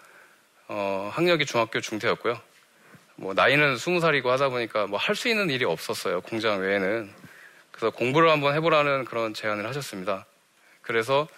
어, 0.68 1.10
학력이 1.12 1.46
중학교 1.46 1.80
중퇴였고요. 1.80 2.40
뭐 3.16 3.34
나이는 3.34 3.76
20살이고 3.76 4.26
하다 4.26 4.48
보니까 4.48 4.86
뭐 4.86 4.98
할 4.98 5.14
수 5.14 5.28
있는 5.28 5.50
일이 5.50 5.64
없었어요. 5.64 6.20
공장 6.22 6.60
외에는. 6.60 7.12
그래서 7.70 7.90
공부를 7.90 8.30
한번 8.30 8.54
해보라는 8.54 9.04
그런 9.04 9.34
제안을 9.34 9.66
하셨습니다. 9.66 10.26
그래서 10.82 11.28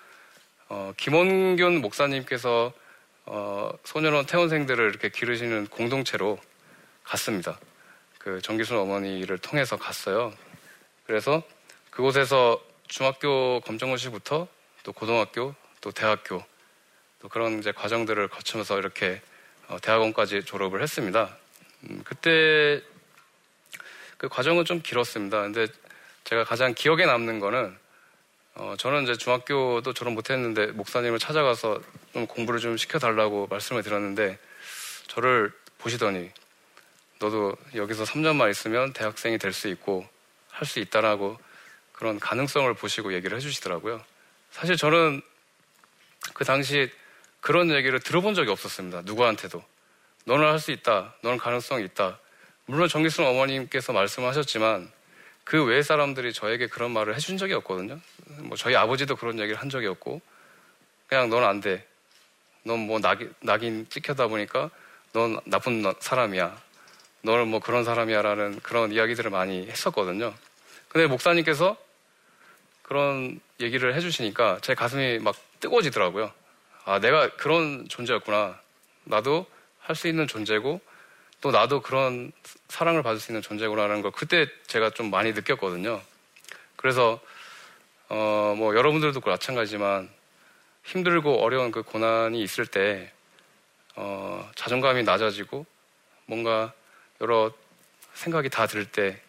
어, 0.68 0.92
김원균 0.96 1.80
목사님께서 1.80 2.72
어, 3.26 3.70
소년원 3.84 4.26
퇴원생들을 4.26 4.88
이렇게 4.88 5.08
기르시는 5.08 5.66
공동체로 5.68 6.38
갔습니다. 7.04 7.58
그 8.18 8.40
정기순 8.42 8.76
어머니를 8.76 9.38
통해서 9.38 9.76
갔어요. 9.76 10.32
그래서 11.06 11.42
그곳에서 11.90 12.60
중학교 12.88 13.60
검정고시부터 13.60 14.48
또 14.82 14.92
고등학교 14.92 15.54
또 15.80 15.90
대학교 15.92 16.42
또 17.20 17.28
그런 17.28 17.58
이제 17.58 17.72
과정들을 17.72 18.28
거치면서 18.28 18.78
이렇게 18.78 19.20
어, 19.68 19.78
대학원까지 19.80 20.44
졸업을 20.44 20.82
했습니다. 20.82 21.36
음, 21.88 22.02
그때 22.04 22.82
그 24.16 24.28
과정은 24.28 24.64
좀 24.64 24.80
길었습니다. 24.82 25.42
근데 25.42 25.66
제가 26.24 26.44
가장 26.44 26.74
기억에 26.74 27.06
남는 27.06 27.40
거는 27.40 27.76
어, 28.54 28.74
저는 28.78 29.02
이제 29.04 29.14
중학교도 29.16 29.92
졸업 29.92 30.14
못했는데 30.14 30.68
목사님을 30.68 31.18
찾아가서 31.18 31.80
좀 32.12 32.26
공부를 32.26 32.58
좀 32.60 32.76
시켜달라고 32.76 33.48
말씀을 33.48 33.82
드렸는데 33.82 34.38
저를 35.08 35.52
보시더니 35.78 36.30
너도 37.20 37.54
여기서 37.74 38.04
3년만 38.04 38.50
있으면 38.50 38.92
대학생이 38.92 39.38
될 39.38 39.52
수 39.52 39.68
있고 39.68 40.06
할 40.50 40.66
수 40.66 40.78
있다라고 40.80 41.38
그런 41.92 42.18
가능성을 42.18 42.72
보시고 42.74 43.12
얘기를 43.12 43.36
해주시더라고요. 43.36 44.02
사실 44.50 44.76
저는 44.76 45.20
그 46.34 46.44
당시 46.44 46.90
그런 47.40 47.70
얘기를 47.70 48.00
들어본 48.00 48.34
적이 48.34 48.50
없었습니다. 48.50 49.02
누구한테도. 49.04 49.62
너는 50.26 50.44
할 50.46 50.58
수 50.58 50.72
있다. 50.72 51.14
너는 51.22 51.38
가능성이 51.38 51.84
있다. 51.84 52.18
물론 52.66 52.88
정기순 52.88 53.24
어머님께서 53.24 53.92
말씀하셨지만 53.92 54.90
그 55.44 55.64
외 55.64 55.82
사람들이 55.82 56.32
저에게 56.32 56.66
그런 56.66 56.90
말을 56.90 57.14
해준 57.14 57.38
적이 57.38 57.54
없거든요. 57.54 58.00
뭐 58.40 58.56
저희 58.56 58.74
아버지도 58.74 59.14
그런 59.14 59.38
얘기를 59.38 59.60
한 59.60 59.70
적이 59.70 59.86
없고 59.86 60.20
그냥 61.06 61.30
넌 61.30 61.44
안 61.44 61.60
돼. 61.60 61.86
넌 62.64 62.80
뭐 62.80 62.98
낙인, 62.98 63.32
낙인 63.40 63.86
찍혀다 63.88 64.26
보니까 64.26 64.70
넌 65.12 65.38
나쁜 65.44 65.84
사람이야. 66.00 66.60
너는 67.22 67.46
뭐 67.46 67.60
그런 67.60 67.84
사람이야라는 67.84 68.58
그런 68.60 68.90
이야기들을 68.92 69.30
많이 69.30 69.68
했었거든요. 69.68 70.34
근데 70.88 71.06
목사님께서 71.06 71.76
그런 72.82 73.40
얘기를 73.60 73.94
해주시니까 73.94 74.58
제 74.62 74.74
가슴이 74.74 75.20
막 75.20 75.36
뜨거워지더라고요. 75.60 76.32
아, 76.84 76.98
내가 76.98 77.28
그런 77.36 77.86
존재였구나. 77.88 78.58
나도 79.04 79.46
할 79.86 79.94
수 79.94 80.08
있는 80.08 80.26
존재고 80.26 80.80
또 81.40 81.52
나도 81.52 81.80
그런 81.80 82.32
사랑을 82.68 83.04
받을 83.04 83.20
수 83.20 83.30
있는 83.30 83.40
존재구나라는 83.40 84.02
걸 84.02 84.10
그때 84.10 84.48
제가 84.66 84.90
좀 84.90 85.10
많이 85.10 85.32
느꼈거든요. 85.32 86.02
그래서 86.74 87.20
어, 88.08 88.54
뭐 88.56 88.74
여러분들도 88.74 89.20
마찬가지지만 89.24 90.10
힘들고 90.82 91.40
어려운 91.40 91.70
그 91.70 91.82
고난이 91.82 92.42
있을 92.42 92.66
때 92.66 93.12
어, 93.94 94.50
자존감이 94.56 95.04
낮아지고 95.04 95.64
뭔가 96.26 96.72
여러 97.20 97.52
생각이 98.14 98.48
다 98.50 98.66
들 98.66 98.86
때 98.86 99.20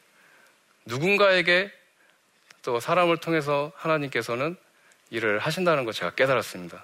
누군가에게 0.86 1.72
또 2.64 2.80
사람을 2.80 3.18
통해서 3.18 3.72
하나님께서는 3.76 4.58
일을 5.12 5.40
하신다는 5.40 5.86
걸 5.86 5.94
제가 5.94 6.16
깨달았습니다. 6.16 6.84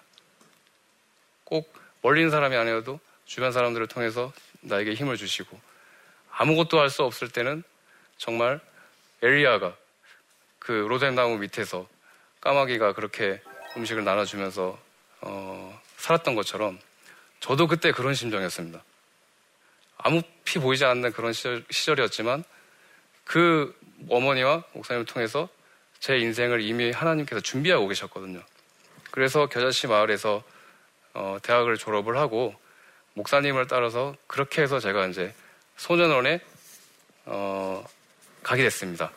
꼭 1.43 1.73
있는 2.03 2.29
사람이 2.29 2.55
아니어도 2.55 2.99
주변 3.25 3.51
사람들을 3.51 3.87
통해서 3.87 4.31
나에게 4.61 4.93
힘을 4.93 5.17
주시고 5.17 5.59
아무것도 6.31 6.79
할 6.79 6.89
수 6.89 7.03
없을 7.03 7.29
때는 7.29 7.63
정말 8.17 8.59
엘리야가 9.21 9.75
그 10.59 10.71
로뎀나무 10.71 11.37
밑에서 11.37 11.87
까마귀가 12.41 12.93
그렇게 12.93 13.41
음식을 13.77 14.03
나눠주면서 14.03 14.79
어, 15.21 15.81
살았던 15.97 16.35
것처럼 16.35 16.79
저도 17.39 17.67
그때 17.67 17.91
그런 17.91 18.13
심정이었습니다. 18.13 18.83
아무 19.97 20.21
피 20.43 20.59
보이지 20.59 20.83
않는 20.85 21.13
그런 21.13 21.33
시절, 21.33 21.63
시절이었지만 21.69 22.43
그 23.23 23.77
어머니와 24.09 24.63
목사님을 24.73 25.05
통해서 25.05 25.47
제 25.99 26.17
인생을 26.17 26.61
이미 26.61 26.91
하나님께서 26.91 27.39
준비하고 27.41 27.87
계셨거든요. 27.87 28.43
그래서 29.11 29.47
겨자씨 29.47 29.87
마을에서 29.87 30.43
어, 31.13 31.37
대학을 31.41 31.77
졸업을 31.77 32.17
하고 32.17 32.55
목사님을 33.13 33.67
따라서 33.67 34.15
그렇게 34.27 34.61
해서 34.61 34.79
제가 34.79 35.07
이제 35.07 35.33
소년원에 35.77 36.41
어, 37.25 37.85
가게 38.41 38.63
됐습니다. 38.63 39.11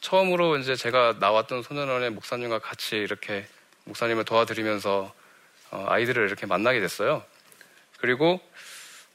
처음으로 0.00 0.58
이제 0.58 0.74
제가 0.74 1.16
나왔던 1.20 1.62
소년원의 1.62 2.10
목사님과 2.10 2.58
같이 2.58 2.96
이렇게 2.96 3.46
목사님을 3.84 4.24
도와드리면서 4.24 5.14
어, 5.70 5.86
아이들을 5.88 6.26
이렇게 6.26 6.46
만나게 6.46 6.80
됐어요. 6.80 7.24
그리고 7.98 8.40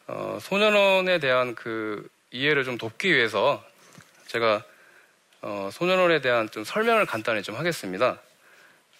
어, 0.07 0.39
소년원에 0.41 1.19
대한 1.19 1.53
그 1.55 2.07
이해를 2.31 2.63
좀 2.63 2.77
돕기 2.77 3.13
위해서 3.13 3.63
제가 4.27 4.63
어, 5.41 5.69
소년원에 5.71 6.21
대한 6.21 6.50
좀 6.50 6.63
설명을 6.63 7.06
간단히 7.06 7.43
좀 7.43 7.56
하겠습니다. 7.56 8.19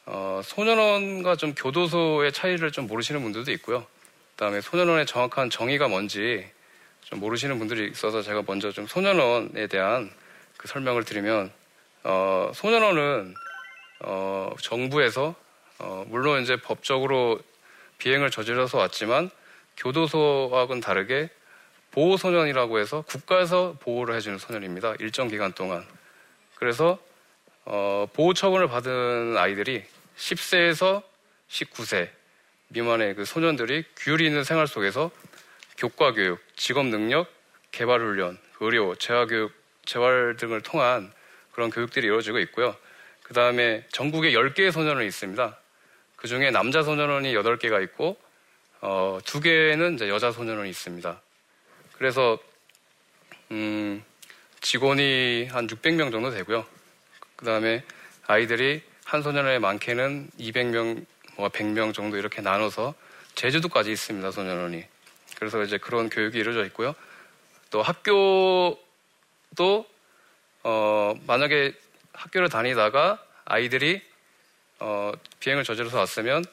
어, 0.06 0.41
소년원과 0.43 1.36
좀 1.38 1.56
교도소의 1.56 2.32
차이를 2.32 2.71
좀 2.71 2.88
모르시는 2.88 3.21
분들도 3.23 3.51
있고요. 3.53 3.88
그다음에 4.38 4.62
소년원의 4.62 5.08
정확한 5.08 5.50
정의가 5.50 5.88
뭔지 5.88 6.47
좀 7.02 7.19
모르시는 7.19 7.58
분들이 7.58 7.89
있어서 7.89 8.21
제가 8.21 8.43
먼저 8.45 8.71
좀 8.71 8.86
소년원에 8.86 9.65
대한 9.65 10.12
그 10.58 10.67
설명을 10.67 11.06
드리면 11.06 11.52
어, 12.04 12.52
소년원은 12.54 13.34
어, 14.02 14.54
정부에서 14.62 15.34
어, 15.80 16.06
물론 16.08 16.43
이제 16.43 16.56
법적으로 16.56 17.39
비행을 17.97 18.30
저질러서 18.30 18.78
왔지만 18.78 19.32
교도소하고는 19.78 20.82
다르게 20.82 21.30
보호소년이라고 21.89 22.78
해서 22.78 23.02
국가에서 23.08 23.76
보호를 23.80 24.15
해주는 24.15 24.38
소년입니다. 24.38 24.95
일정 25.00 25.30
기간 25.30 25.52
동안. 25.54 25.84
그래서 26.56 27.00
어, 27.65 28.08
보호 28.13 28.36
처분을 28.36 28.67
받은 28.67 29.36
아이들이 29.36 29.84
10세에서 30.15 31.02
19세 31.50 32.16
미만의 32.69 33.15
그 33.15 33.25
소년들이 33.25 33.86
규율이 33.95 34.25
있는 34.25 34.43
생활 34.43 34.67
속에서 34.67 35.12
교과 35.77 36.13
교육, 36.13 36.39
직업 36.56 36.88
능력, 36.88 37.32
개발 37.71 38.01
훈련, 38.01 38.38
의료, 38.60 38.95
재활 38.95 39.27
교육, 39.27 39.53
재활 39.86 40.36
등을 40.38 40.62
통한 40.62 41.12
그런 41.51 41.69
교육들이 41.69 42.08
이루어지고 42.08 42.39
있고요. 42.39 42.75
그 43.23 43.34
다음에 43.34 43.86
전국에 43.91 44.32
10개의 44.32 44.71
소년원이 44.71 45.08
있습니다. 45.08 45.58
그 46.15 46.27
중에 46.27 46.49
남자 46.51 46.82
소년원이 46.82 47.34
8개가 47.34 47.84
있고, 47.84 48.17
어, 48.82 49.19
2개는 49.23 49.95
이제 49.95 50.10
여자 50.10 50.32
소년원이 50.32 50.69
있습니다. 50.69 51.21
그래서, 51.97 52.38
음, 53.51 54.03
직원이 54.62 55.45
한 55.51 55.67
600명 55.67 56.12
정도 56.12 56.32
되고요. 56.32 56.65
그 57.36 57.45
다음에 57.45 57.84
아이들이 58.25 58.82
한 59.06 59.21
소년원에 59.21 59.60
많게는 59.60 60.30
200명, 60.39 61.06
뭐 61.38 61.50
100명 61.50 61.93
정도 61.93 62.17
이렇게 62.17 62.41
나눠서 62.41 62.93
제주도까지 63.36 63.91
있습니다, 63.91 64.32
소년원이. 64.32 64.84
그래서 65.36 65.62
이제 65.63 65.78
그런 65.78 66.10
교육이 66.10 66.38
이루어져 66.39 66.65
있고요. 66.65 66.95
또 67.69 67.84
학교도, 67.84 68.80
어, 70.63 71.13
만약에 71.28 71.73
학교를 72.13 72.50
다니다가 72.50 73.23
아이들이, 73.45 74.02
어, 74.80 75.12
비행을 75.39 75.63
저질러서 75.63 76.00
왔으면, 76.00 76.43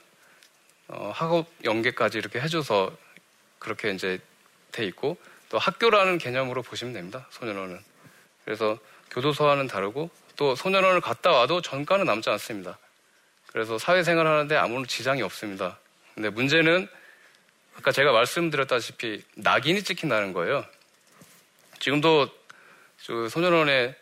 어, 0.89 1.11
학업 1.15 1.49
연계까지 1.65 2.19
이렇게 2.19 2.41
해줘서 2.41 2.95
그렇게 3.59 3.91
이제 3.91 4.21
돼 4.71 4.85
있고, 4.85 5.17
또 5.49 5.59
학교라는 5.59 6.19
개념으로 6.19 6.63
보시면 6.63 6.93
됩니다, 6.93 7.27
소년원은. 7.31 7.81
그래서 8.45 8.79
교도소와는 9.11 9.69
다르고 9.69 10.11
또 10.37 10.55
소년원을 10.55 11.01
갔다 11.01 11.31
와도 11.31 11.63
전가는 11.63 12.05
남지 12.05 12.29
않습니다. 12.31 12.79
그래서 13.55 13.79
사회생활 13.79 14.27
하는데 14.27 14.57
아무런 14.57 14.85
지장이 14.85 15.23
없습니다. 15.23 15.79
근데 16.17 16.29
문제는 16.29 16.89
아까 17.79 17.93
제가 17.93 18.11
말씀드렸다시피 18.11 19.23
낙인이 19.37 19.85
찍힌다는 19.85 20.33
거예요. 20.33 20.65
지금도 21.79 22.29
그 23.07 23.29
소년원에 23.29 23.95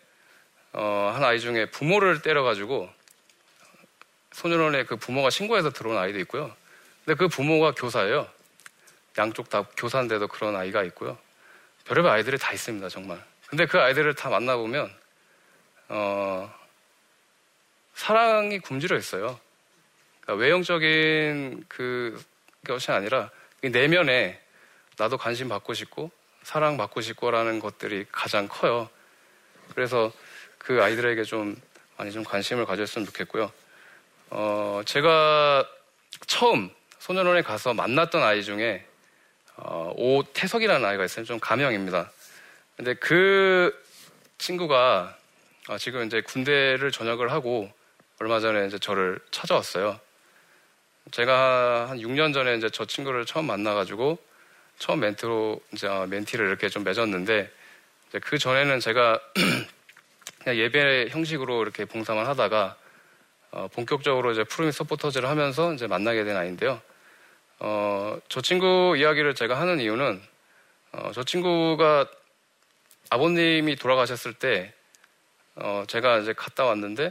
어, 0.72 1.12
한 1.14 1.22
아이 1.22 1.38
중에 1.38 1.66
부모를 1.66 2.22
때려가지고 2.22 2.88
소년원에 4.32 4.84
그 4.84 4.96
부모가 4.96 5.28
신고해서 5.28 5.68
들어온 5.68 5.98
아이도 5.98 6.18
있고요. 6.20 6.56
근데 7.04 7.18
그 7.18 7.28
부모가 7.28 7.72
교사예요. 7.72 8.26
양쪽 9.18 9.50
다 9.50 9.66
교사인데도 9.76 10.28
그런 10.28 10.56
아이가 10.56 10.82
있고요. 10.84 11.18
별의별 11.84 12.10
아이들이 12.10 12.38
다 12.38 12.54
있습니다, 12.54 12.88
정말. 12.88 13.22
근데 13.48 13.66
그 13.66 13.78
아이들을 13.78 14.14
다 14.14 14.30
만나보면, 14.30 14.90
어, 15.88 16.54
사랑이 17.94 18.58
굶주려 18.58 18.96
있어요. 18.96 19.38
그러니까 20.20 20.42
외형적인 20.42 21.64
그 21.68 22.22
것이 22.66 22.90
아니라 22.90 23.30
내면에 23.62 24.40
나도 24.96 25.18
관심 25.18 25.48
받고 25.48 25.74
싶고 25.74 26.10
사랑 26.42 26.76
받고 26.76 27.00
싶고라는 27.00 27.60
것들이 27.60 28.06
가장 28.10 28.48
커요. 28.48 28.88
그래서 29.74 30.12
그 30.58 30.82
아이들에게 30.82 31.24
좀 31.24 31.56
많이 31.96 32.12
좀 32.12 32.24
관심을 32.24 32.66
가졌으면 32.66 33.06
좋겠고요. 33.06 33.52
어, 34.30 34.82
제가 34.84 35.68
처음 36.26 36.70
소년원에 36.98 37.42
가서 37.42 37.74
만났던 37.74 38.22
아이 38.22 38.42
중에 38.42 38.86
어, 39.56 39.92
오태석이라는 39.96 40.84
아이가 40.84 41.04
있어요. 41.04 41.24
좀 41.24 41.38
가명입니다. 41.38 42.10
근데 42.76 42.94
그 42.94 43.76
친구가 44.38 45.16
아, 45.68 45.78
지금 45.78 46.06
이제 46.06 46.20
군대를 46.20 46.90
전역을 46.90 47.30
하고 47.30 47.70
얼마 48.22 48.38
전에 48.38 48.68
이제 48.68 48.78
저를 48.78 49.18
찾아왔어요. 49.32 49.98
제가 51.10 51.90
한 51.90 51.98
6년 51.98 52.32
전에 52.32 52.54
이제 52.54 52.70
저 52.70 52.84
친구를 52.84 53.26
처음 53.26 53.48
만나가지고 53.48 54.16
처음 54.78 55.00
멘트로 55.00 55.60
이제 55.72 55.88
멘티를 55.88 56.46
이렇게 56.46 56.68
좀 56.68 56.84
맺었는데 56.84 57.50
그 58.22 58.38
전에는 58.38 58.78
제가 58.78 59.18
그냥 60.38 60.56
예배 60.56 61.08
형식으로 61.10 61.62
이렇게 61.62 61.84
봉사만 61.84 62.24
하다가 62.26 62.76
어, 63.50 63.66
본격적으로 63.72 64.30
이제 64.30 64.44
프로미 64.44 64.70
서포터즈를 64.70 65.28
하면서 65.28 65.74
이제 65.74 65.88
만나게 65.88 66.22
된 66.22 66.36
아이인데요. 66.36 66.80
어, 67.58 68.16
저 68.28 68.40
친구 68.40 68.94
이야기를 68.96 69.34
제가 69.34 69.58
하는 69.58 69.80
이유는 69.80 70.22
어, 70.92 71.10
저 71.12 71.24
친구가 71.24 72.06
아버님이 73.10 73.74
돌아가셨을 73.74 74.34
때 74.34 74.72
어, 75.56 75.82
제가 75.88 76.18
이제 76.18 76.32
갔다 76.32 76.64
왔는데 76.66 77.10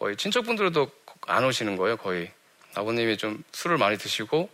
거의 0.00 0.16
친척분들도 0.16 0.90
안 1.26 1.44
오시는 1.44 1.76
거예요, 1.76 1.98
거의. 1.98 2.32
아버님이 2.74 3.18
좀 3.18 3.44
술을 3.52 3.76
많이 3.76 3.98
드시고 3.98 4.48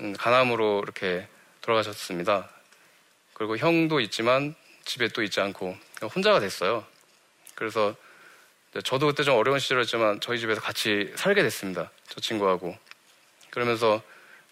음, 0.00 0.12
간암으로 0.12 0.80
이렇게 0.82 1.28
돌아가셨습니다. 1.60 2.50
그리고 3.32 3.56
형도 3.56 4.00
있지만 4.00 4.56
집에 4.84 5.06
또 5.08 5.22
있지 5.22 5.40
않고 5.40 5.76
혼자가 6.12 6.40
됐어요. 6.40 6.84
그래서 7.54 7.94
저도 8.82 9.06
그때 9.06 9.22
좀 9.22 9.36
어려운 9.36 9.60
시절이었지만 9.60 10.20
저희 10.20 10.40
집에서 10.40 10.60
같이 10.60 11.12
살게 11.14 11.44
됐습니다. 11.44 11.92
저 12.08 12.20
친구하고. 12.20 12.76
그러면서 13.50 14.02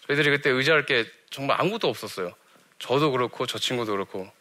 저희들이 0.07 0.29
그때 0.29 0.49
의지할 0.49 0.85
게 0.85 1.05
정말 1.29 1.59
아무것도 1.59 1.89
없었어요. 1.89 2.33
저도 2.79 3.11
그렇고 3.11 3.45
저 3.45 3.59
친구도 3.59 3.91
그렇고 3.91 4.31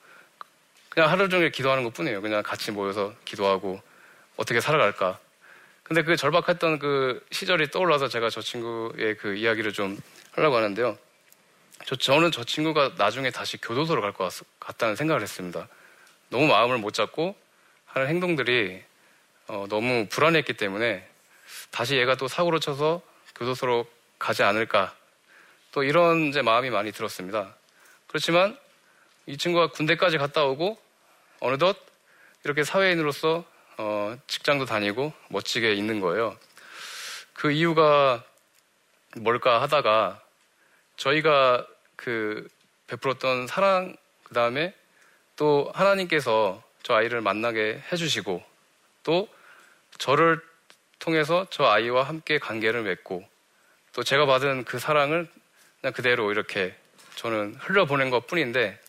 그냥 0.88 1.10
하루 1.10 1.28
종일 1.28 1.50
기도하는 1.50 1.82
것 1.82 1.92
뿐이에요. 1.94 2.22
그냥 2.22 2.44
같이 2.44 2.70
모여서 2.70 3.12
기도하고 3.24 3.82
어떻게 4.36 4.60
살아갈까. 4.60 5.23
근데 5.84 6.02
그 6.02 6.16
절박했던 6.16 6.78
그 6.78 7.24
시절이 7.30 7.70
떠올라서 7.70 8.08
제가 8.08 8.30
저 8.30 8.40
친구의 8.40 9.16
그 9.18 9.36
이야기를 9.36 9.72
좀 9.74 9.98
하려고 10.32 10.56
하는데요. 10.56 10.98
저, 11.84 11.94
저는 11.94 12.32
저 12.32 12.42
친구가 12.42 12.94
나중에 12.96 13.30
다시 13.30 13.58
교도소로 13.58 14.00
갈 14.00 14.12
것 14.12 14.32
같다는 14.58 14.96
생각을 14.96 15.20
했습니다. 15.20 15.68
너무 16.30 16.46
마음을 16.46 16.78
못 16.78 16.94
잡고 16.94 17.36
하는 17.84 18.08
행동들이 18.08 18.82
어, 19.46 19.66
너무 19.68 20.06
불안했기 20.08 20.54
때문에 20.54 21.06
다시 21.70 21.96
얘가 21.96 22.14
또 22.16 22.28
사고를 22.28 22.60
쳐서 22.60 23.02
교도소로 23.34 23.86
가지 24.18 24.42
않을까 24.42 24.94
또 25.72 25.82
이런 25.82 26.28
이제 26.28 26.40
마음이 26.40 26.70
많이 26.70 26.92
들었습니다. 26.92 27.54
그렇지만 28.06 28.56
이 29.26 29.36
친구가 29.36 29.68
군대까지 29.68 30.16
갔다 30.16 30.44
오고 30.44 30.78
어느덧 31.40 31.76
이렇게 32.44 32.64
사회인으로서 32.64 33.44
어, 33.76 34.16
직장도 34.26 34.66
다니고 34.66 35.12
멋지게 35.28 35.74
있는 35.74 36.00
거예요. 36.00 36.36
그 37.32 37.50
이유가 37.50 38.24
뭘까 39.16 39.60
하다가 39.62 40.22
저희가 40.96 41.66
그 41.96 42.48
베풀었던 42.86 43.46
사랑 43.46 43.96
그 44.22 44.34
다음에 44.34 44.74
또 45.36 45.70
하나님께서 45.74 46.62
저 46.82 46.94
아이를 46.94 47.20
만나게 47.20 47.82
해주시고 47.90 48.42
또 49.02 49.28
저를 49.98 50.40
통해서 50.98 51.46
저 51.50 51.64
아이와 51.64 52.04
함께 52.04 52.38
관계를 52.38 52.82
맺고 52.82 53.26
또 53.92 54.02
제가 54.02 54.26
받은 54.26 54.64
그 54.64 54.78
사랑을 54.78 55.28
그냥 55.80 55.92
그대로 55.92 56.30
이렇게 56.30 56.74
저는 57.16 57.56
흘려보낸 57.60 58.10
것 58.10 58.26
뿐인데 58.26 58.80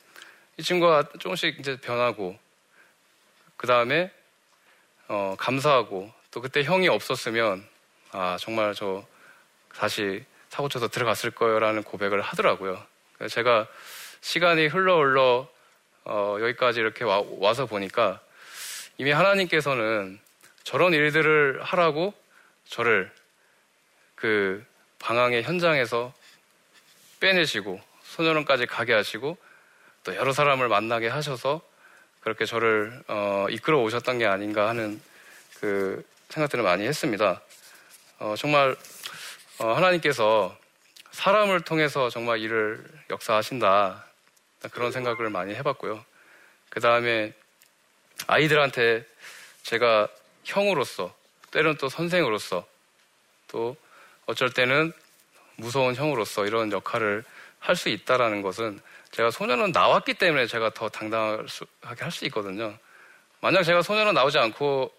이 0.57 0.63
친구가 0.63 1.09
조금씩 1.19 1.59
이제 1.59 1.77
변하고 1.77 2.37
그 3.57 3.67
다음에 3.67 4.11
어, 5.07 5.35
감사하고 5.37 6.11
또 6.31 6.41
그때 6.41 6.63
형이 6.63 6.87
없었으면 6.87 7.65
아 8.11 8.37
정말 8.39 8.73
저 8.73 9.05
다시 9.75 10.23
사고 10.49 10.69
쳐서 10.69 10.87
들어갔을 10.87 11.31
거요라는 11.31 11.83
고백을 11.83 12.21
하더라고요. 12.21 12.81
제가 13.29 13.67
시간이 14.21 14.67
흘러 14.67 14.97
흘러 14.97 15.47
어, 16.05 16.37
여기까지 16.39 16.79
이렇게 16.79 17.03
와, 17.03 17.23
와서 17.39 17.65
보니까 17.65 18.21
이미 18.97 19.11
하나님께서는 19.11 20.19
저런 20.63 20.93
일들을 20.93 21.61
하라고 21.61 22.13
저를 22.67 23.11
그 24.15 24.65
방황의 24.99 25.43
현장에서 25.43 26.13
빼내시고 27.19 27.79
소년원까지 28.03 28.65
가게 28.65 28.93
하시고 28.93 29.37
또 30.03 30.15
여러 30.15 30.31
사람을 30.31 30.67
만나게 30.67 31.07
하셔서 31.07 31.61
그렇게 32.25 32.45
저를 32.45 33.03
어, 33.07 33.45
이끌어 33.51 33.77
오셨던 33.83 34.17
게 34.17 34.25
아닌가 34.25 34.67
하는 34.67 34.99
그 35.59 36.03
생각들을 36.29 36.63
많이 36.63 36.83
했습니다. 36.87 37.39
어, 38.17 38.33
정말 38.35 38.75
어, 39.59 39.73
하나님께서 39.73 40.57
사람을 41.11 41.61
통해서 41.61 42.09
정말 42.09 42.39
일을 42.39 42.83
역사하신다 43.11 44.03
그런 44.71 44.91
생각을 44.91 45.29
많이 45.29 45.53
해봤고요. 45.53 46.03
그 46.69 46.79
다음에 46.79 47.31
아이들한테 48.25 49.05
제가 49.61 50.07
형으로서 50.45 51.15
때로는 51.51 51.77
또 51.77 51.89
선생으로서 51.89 52.65
또 53.49 53.77
어쩔 54.25 54.51
때는 54.51 54.91
무서운 55.57 55.93
형으로서 55.93 56.47
이런 56.47 56.71
역할을 56.71 57.23
할 57.59 57.75
수 57.75 57.89
있다라는 57.89 58.41
것은 58.41 58.79
제가 59.15 59.31
소년은 59.31 59.71
나왔기 59.71 60.15
때문에 60.15 60.45
제가 60.45 60.71
더 60.71 60.89
당당하게 60.89 61.47
할 62.03 62.11
수 62.11 62.25
있거든요. 62.25 62.77
만약 63.39 63.63
제가 63.63 63.81
소년은 63.81 64.13
나오지 64.13 64.37
않고 64.37 64.91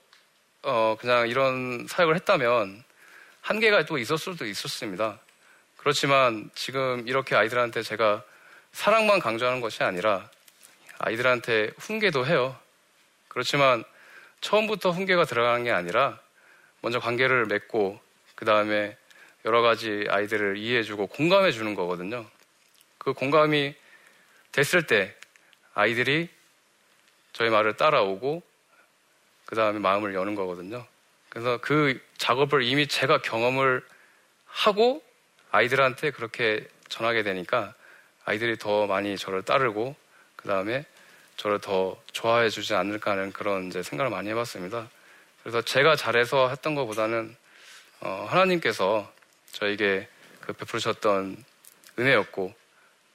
어 0.62 0.96
그냥 0.98 1.29
이런 1.29 1.87
사역을 1.87 2.14
했다면 2.14 2.83
한계가 3.42 3.85
또 3.85 3.98
있었을 3.98 4.33
수도 4.33 4.46
있었습니다. 4.46 5.18
그렇지만 5.76 6.50
지금 6.55 7.07
이렇게 7.07 7.37
아이들한테 7.37 7.83
제가 7.83 8.22
사랑만 8.72 9.20
강조하는 9.20 9.61
것이 9.61 9.83
아니라 9.83 10.31
아이들한테 10.96 11.72
훈계도 11.76 12.24
해요. 12.24 12.59
그렇지만 13.29 13.85
처음부터 14.40 14.92
훈계가 14.92 15.26
들어가는 15.26 15.62
게 15.62 15.72
아니라 15.72 16.18
먼저 16.81 17.00
관계를 17.00 17.44
맺고 17.44 18.00
그 18.35 18.46
다음에 18.46 18.96
여러 19.44 19.61
가지 19.61 20.07
아이들을 20.09 20.57
이해해주고 20.57 21.09
공감해주는 21.09 21.74
거거든요. 21.74 22.24
그 22.96 23.12
공감이 23.12 23.74
됐을 24.57 24.87
때 24.87 25.14
아이들이 25.75 26.31
저희 27.35 27.51
말을 27.51 27.77
따라오고 27.77 28.42
그 29.45 29.55
다음에 29.55 29.79
마음을 29.79 30.14
여는 30.14 30.35
거거든요. 30.35 30.87
그래서 31.29 31.59
그 31.61 32.01
작업을 32.16 32.62
이미 32.62 32.87
제가 32.87 33.21
경험을 33.21 33.87
하고 34.47 35.05
아이들한테 35.51 36.11
그렇게 36.11 36.66
전하게 36.88 37.23
되니까 37.23 37.75
아이들이 38.25 38.57
더 38.57 38.87
많이 38.87 39.19
저를 39.19 39.42
따르고 39.42 39.95
그 40.37 40.49
다음에 40.49 40.87
저를 41.37 41.61
더 41.61 42.03
좋아해 42.12 42.49
주지 42.49 42.75
않을까 42.75 43.11
하는 43.11 43.33
그런 43.33 43.66
이제 43.66 43.83
생각을 43.83 44.11
많이 44.11 44.31
해봤습니다. 44.31 44.88
그래서 45.42 45.61
제가 45.61 45.97
잘해서 45.97 46.49
했던 46.49 46.75
것보다는 46.75 47.37
어, 48.01 48.27
하나님께서 48.31 49.12
저에게 49.53 50.09
그 50.40 50.55
베풀으셨던 50.55 51.45
은혜였고 51.99 52.55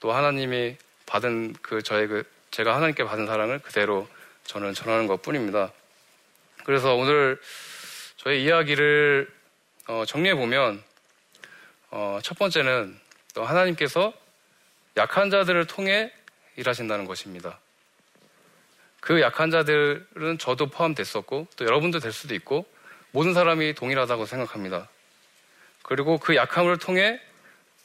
또 0.01 0.11
하나님이 0.11 0.77
받은 1.11 1.53
그 1.61 1.81
저의 1.81 2.07
그 2.07 2.23
제가 2.51 2.73
하나님께 2.73 3.03
받은 3.03 3.27
사랑을 3.27 3.59
그대로 3.59 4.07
저는 4.45 4.73
전하는 4.73 5.07
것 5.07 5.21
뿐입니다. 5.21 5.73
그래서 6.63 6.95
오늘 6.95 7.39
저의 8.15 8.43
이야기를 8.43 9.29
어, 9.87 10.05
정리해 10.07 10.35
보면 10.35 10.81
어, 11.89 12.19
첫 12.23 12.37
번째는 12.37 12.97
또 13.33 13.43
하나님께서 13.43 14.13
약한 14.95 15.29
자들을 15.29 15.65
통해 15.67 16.13
일하신다는 16.55 17.05
것입니다. 17.05 17.59
그 19.01 19.19
약한 19.19 19.51
자들은 19.51 20.37
저도 20.39 20.67
포함됐었고 20.67 21.47
또 21.57 21.65
여러분도 21.65 21.99
될 21.99 22.13
수도 22.13 22.33
있고 22.35 22.65
모든 23.11 23.33
사람이 23.33 23.73
동일하다고 23.73 24.25
생각합니다. 24.25 24.87
그리고 25.83 26.17
그 26.19 26.37
약함을 26.37 26.77
통해 26.77 27.19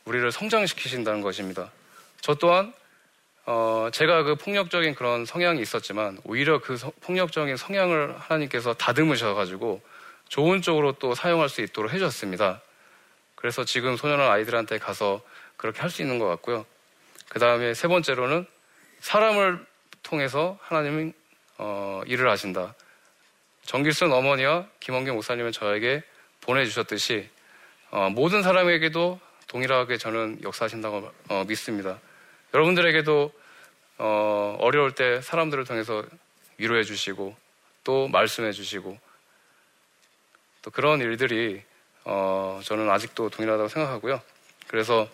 우리를 0.04 0.30
성장시키신다는 0.30 1.22
것입니다. 1.22 1.72
저 2.20 2.36
또한 2.36 2.72
어, 3.46 3.88
제가 3.92 4.24
그 4.24 4.35
폭력적인 4.35 4.96
그런 4.96 5.24
성향이 5.24 5.62
있었지만 5.62 6.18
오히려 6.24 6.61
그 6.61 6.76
서, 6.76 6.92
폭력적인 7.00 7.56
성향을 7.56 8.18
하나님께서 8.18 8.74
다듬으셔가지고 8.74 9.80
좋은 10.28 10.62
쪽으로 10.62 10.92
또 10.92 11.14
사용할 11.14 11.48
수 11.48 11.61
있도록 11.61 11.92
해주셨습니다. 11.92 12.61
그래서 13.37 13.64
지금 13.64 13.96
소년원 13.96 14.28
아이들한테 14.28 14.78
가서 14.78 15.22
그렇게 15.56 15.80
할 15.80 15.90
수 15.90 16.02
있는 16.02 16.18
것 16.18 16.26
같고요. 16.26 16.66
그 17.28 17.38
다음에 17.38 17.72
세 17.74 17.87
번째로는 17.87 18.46
사람을 19.00 19.64
통해서 20.02 20.59
하나님은 20.62 21.12
어, 21.59 22.02
일을 22.06 22.28
하신다. 22.28 22.74
정길순 23.62 24.12
어머니와 24.12 24.66
김원경 24.80 25.14
목사님은 25.14 25.52
저에게 25.52 26.02
보내주셨듯이 26.40 27.28
어, 27.90 28.11
모든 28.11 28.42
사람에게도 28.42 29.20
동일하게 29.46 29.98
저는 29.98 30.40
역사하신다고 30.42 31.11
어, 31.28 31.44
믿습니다. 31.46 32.00
여러분들에게도 32.54 33.32
어, 33.98 34.56
어려울 34.61 34.92
때 34.92 35.20
사람들을 35.20 35.64
통해서 35.64 36.04
위로해 36.59 36.85
주시고 36.85 37.35
또 37.85 38.09
말씀해 38.09 38.52
주시고 38.52 38.98
또 40.62 40.70
그런 40.70 41.00
일들이 41.00 41.62
어, 42.04 42.61
저는 42.64 42.90
아직도 42.90 43.30
동일하다고 43.30 43.68
생각하고요. 43.68 44.20
그래서 44.68 45.09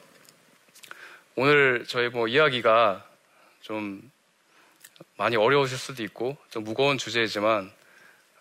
오늘 1.36 1.84
저희 1.86 2.08
뭐 2.08 2.28
이야기가 2.28 3.06
좀 3.60 4.10
많이 5.16 5.36
어려우실 5.36 5.78
수도 5.78 6.02
있고 6.02 6.36
좀 6.50 6.64
무거운 6.64 6.98
주제이지만 6.98 7.72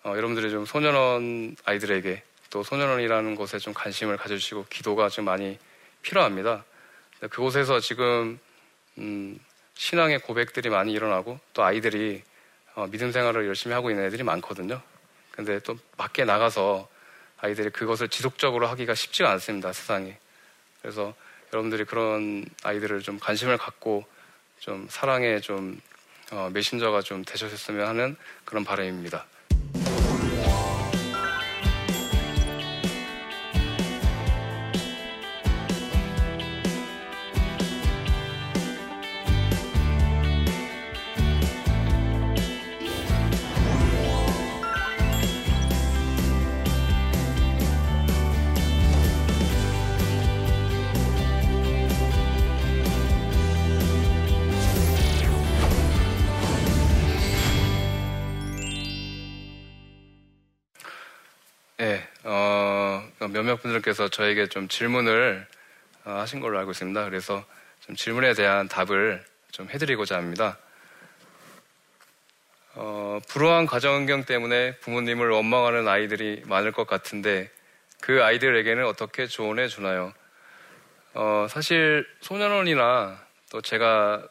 어, 0.03 0.09
여러분들이 0.09 0.49
좀 0.51 0.65
소년원 0.65 1.55
아이들에게 1.63 2.23
또 2.49 2.63
소년원이라는 2.63 3.35
곳에 3.35 3.59
좀 3.59 3.73
관심을 3.73 4.17
가져주시고 4.17 4.65
기도가 4.69 5.09
좀 5.09 5.25
많이 5.25 5.57
필요합니다. 6.01 6.65
그곳에서 7.29 7.79
지금 7.79 8.39
음, 9.01 9.39
신앙의 9.73 10.19
고백들이 10.19 10.69
많이 10.69 10.93
일어나고 10.93 11.39
또 11.53 11.63
아이들이 11.63 12.23
어, 12.75 12.87
믿음 12.87 13.11
생활을 13.11 13.47
열심히 13.47 13.73
하고 13.73 13.89
있는 13.89 14.05
애들이 14.05 14.23
많거든요. 14.23 14.81
근데 15.31 15.59
또 15.59 15.77
밖에 15.97 16.23
나가서 16.23 16.87
아이들이 17.39 17.71
그것을 17.71 18.07
지속적으로 18.09 18.67
하기가 18.67 18.93
쉽지가 18.93 19.29
않습니다. 19.31 19.73
세상에. 19.73 20.17
그래서 20.81 21.13
여러분들이 21.51 21.85
그런 21.85 22.45
아이들을 22.63 23.01
좀 23.01 23.19
관심을 23.19 23.57
갖고 23.57 24.05
좀 24.59 24.87
사랑의 24.89 25.41
좀 25.41 25.81
어, 26.31 26.49
메신저가 26.53 27.01
좀 27.01 27.25
되셨으면 27.25 27.87
하는 27.87 28.15
그런 28.45 28.63
바람입니다. 28.63 29.25
분들께서 63.91 64.09
저에게 64.09 64.47
좀 64.47 64.67
질문을 64.67 65.45
어, 66.05 66.11
하신 66.11 66.39
걸로 66.39 66.57
알고 66.59 66.71
있습니다. 66.71 67.05
그래서 67.05 67.43
좀 67.81 67.95
질문에 67.95 68.33
대한 68.33 68.67
답을 68.67 69.23
좀 69.51 69.69
해드리고자 69.69 70.17
합니다. 70.17 70.57
어, 72.73 73.19
불우한 73.27 73.65
가정 73.65 73.93
환경 73.93 74.23
때문에 74.23 74.77
부모님을 74.77 75.29
원망하는 75.29 75.87
아이들이 75.87 76.41
많을 76.45 76.71
것 76.71 76.87
같은데 76.87 77.51
그 77.99 78.23
아이들에게는 78.23 78.85
어떻게 78.85 79.27
조언해 79.27 79.67
주나요? 79.67 80.13
어, 81.13 81.47
사실 81.49 82.07
소년원이나 82.21 83.19
또 83.51 83.61
제가 83.61 84.27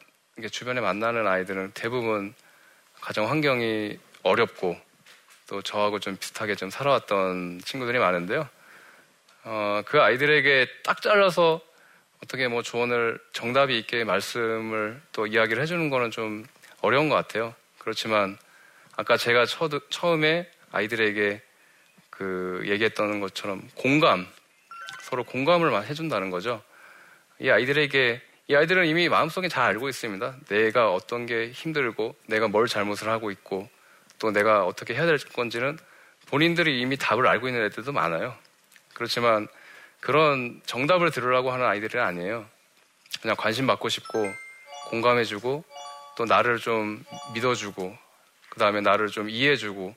주변에 0.51 0.81
만나는 0.81 1.27
아이들은 1.27 1.71
대부분 1.73 2.33
가정 2.99 3.29
환경이 3.29 3.97
어렵고 4.23 4.75
또 5.47 5.61
저하고 5.61 5.99
좀 5.99 6.17
비슷하게 6.17 6.55
좀 6.55 6.69
살아왔던 6.69 7.61
친구들이 7.63 7.99
많은데요. 7.99 8.49
어, 9.43 9.81
그 9.85 10.01
아이들에게 10.01 10.67
딱 10.83 11.01
잘라서 11.01 11.61
어떻게 12.23 12.47
뭐 12.47 12.61
조언을 12.61 13.19
정답이 13.33 13.77
있게 13.79 14.03
말씀을 14.03 15.01
또 15.11 15.25
이야기를 15.25 15.61
해주는 15.63 15.89
거는 15.89 16.11
좀 16.11 16.45
어려운 16.81 17.09
것 17.09 17.15
같아요. 17.15 17.55
그렇지만 17.79 18.37
아까 18.95 19.17
제가 19.17 19.45
처, 19.45 19.69
처음에 19.89 20.49
아이들에게 20.71 21.41
그 22.09 22.63
얘기했던 22.65 23.19
것처럼 23.19 23.67
공감, 23.75 24.27
서로 25.01 25.23
공감을 25.23 25.87
해준다는 25.87 26.29
거죠. 26.29 26.61
이 27.39 27.49
아이들에게 27.49 28.21
이 28.47 28.55
아이들은 28.55 28.85
이미 28.85 29.09
마음속에 29.09 29.47
잘 29.47 29.63
알고 29.63 29.89
있습니다. 29.89 30.35
내가 30.49 30.93
어떤 30.93 31.25
게 31.25 31.49
힘들고 31.51 32.15
내가 32.27 32.47
뭘 32.47 32.67
잘못을 32.67 33.09
하고 33.09 33.31
있고 33.31 33.67
또 34.19 34.29
내가 34.31 34.65
어떻게 34.65 34.93
해야 34.93 35.05
될 35.05 35.17
건지는 35.17 35.79
본인들이 36.27 36.79
이미 36.79 36.97
답을 36.97 37.25
알고 37.27 37.47
있는 37.47 37.65
애들도 37.65 37.91
많아요. 37.91 38.35
그렇지만 39.01 39.47
그런 39.99 40.61
정답을 40.67 41.09
들으려고 41.09 41.51
하는 41.51 41.65
아이들은 41.65 42.03
아니에요. 42.03 42.45
그냥 43.19 43.35
관심 43.35 43.65
받고 43.65 43.89
싶고 43.89 44.31
공감해주고 44.89 45.63
또 46.17 46.25
나를 46.25 46.59
좀 46.59 47.03
믿어주고 47.33 47.97
그 48.49 48.59
다음에 48.59 48.79
나를 48.79 49.07
좀 49.07 49.27
이해해주고 49.27 49.95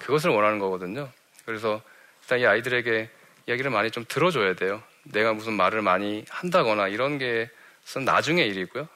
그것을 0.00 0.30
원하는 0.30 0.58
거거든요. 0.58 1.10
그래서 1.44 1.82
일단 2.22 2.38
이 2.38 2.46
아이들에게 2.46 3.10
이야기를 3.46 3.70
많이 3.70 3.90
좀 3.90 4.06
들어줘야 4.08 4.54
돼요. 4.54 4.82
내가 5.02 5.34
무슨 5.34 5.52
말을 5.52 5.82
많이 5.82 6.24
한다거나 6.30 6.88
이런 6.88 7.18
게선 7.18 8.06
나중의 8.06 8.48
일이고요. 8.48 8.88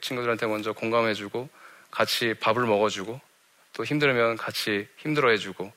친구들한테 0.00 0.48
먼저 0.48 0.72
공감해주고 0.72 1.48
같이 1.92 2.34
밥을 2.34 2.66
먹어주고 2.66 3.20
또 3.74 3.84
힘들면 3.84 4.38
같이 4.38 4.88
힘들어해주고 4.96 5.72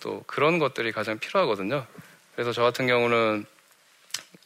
또 0.00 0.24
그런 0.26 0.58
것들이 0.58 0.92
가장 0.92 1.18
필요하거든요. 1.18 1.86
그래서 2.38 2.52
저 2.52 2.62
같은 2.62 2.86
경우는 2.86 3.44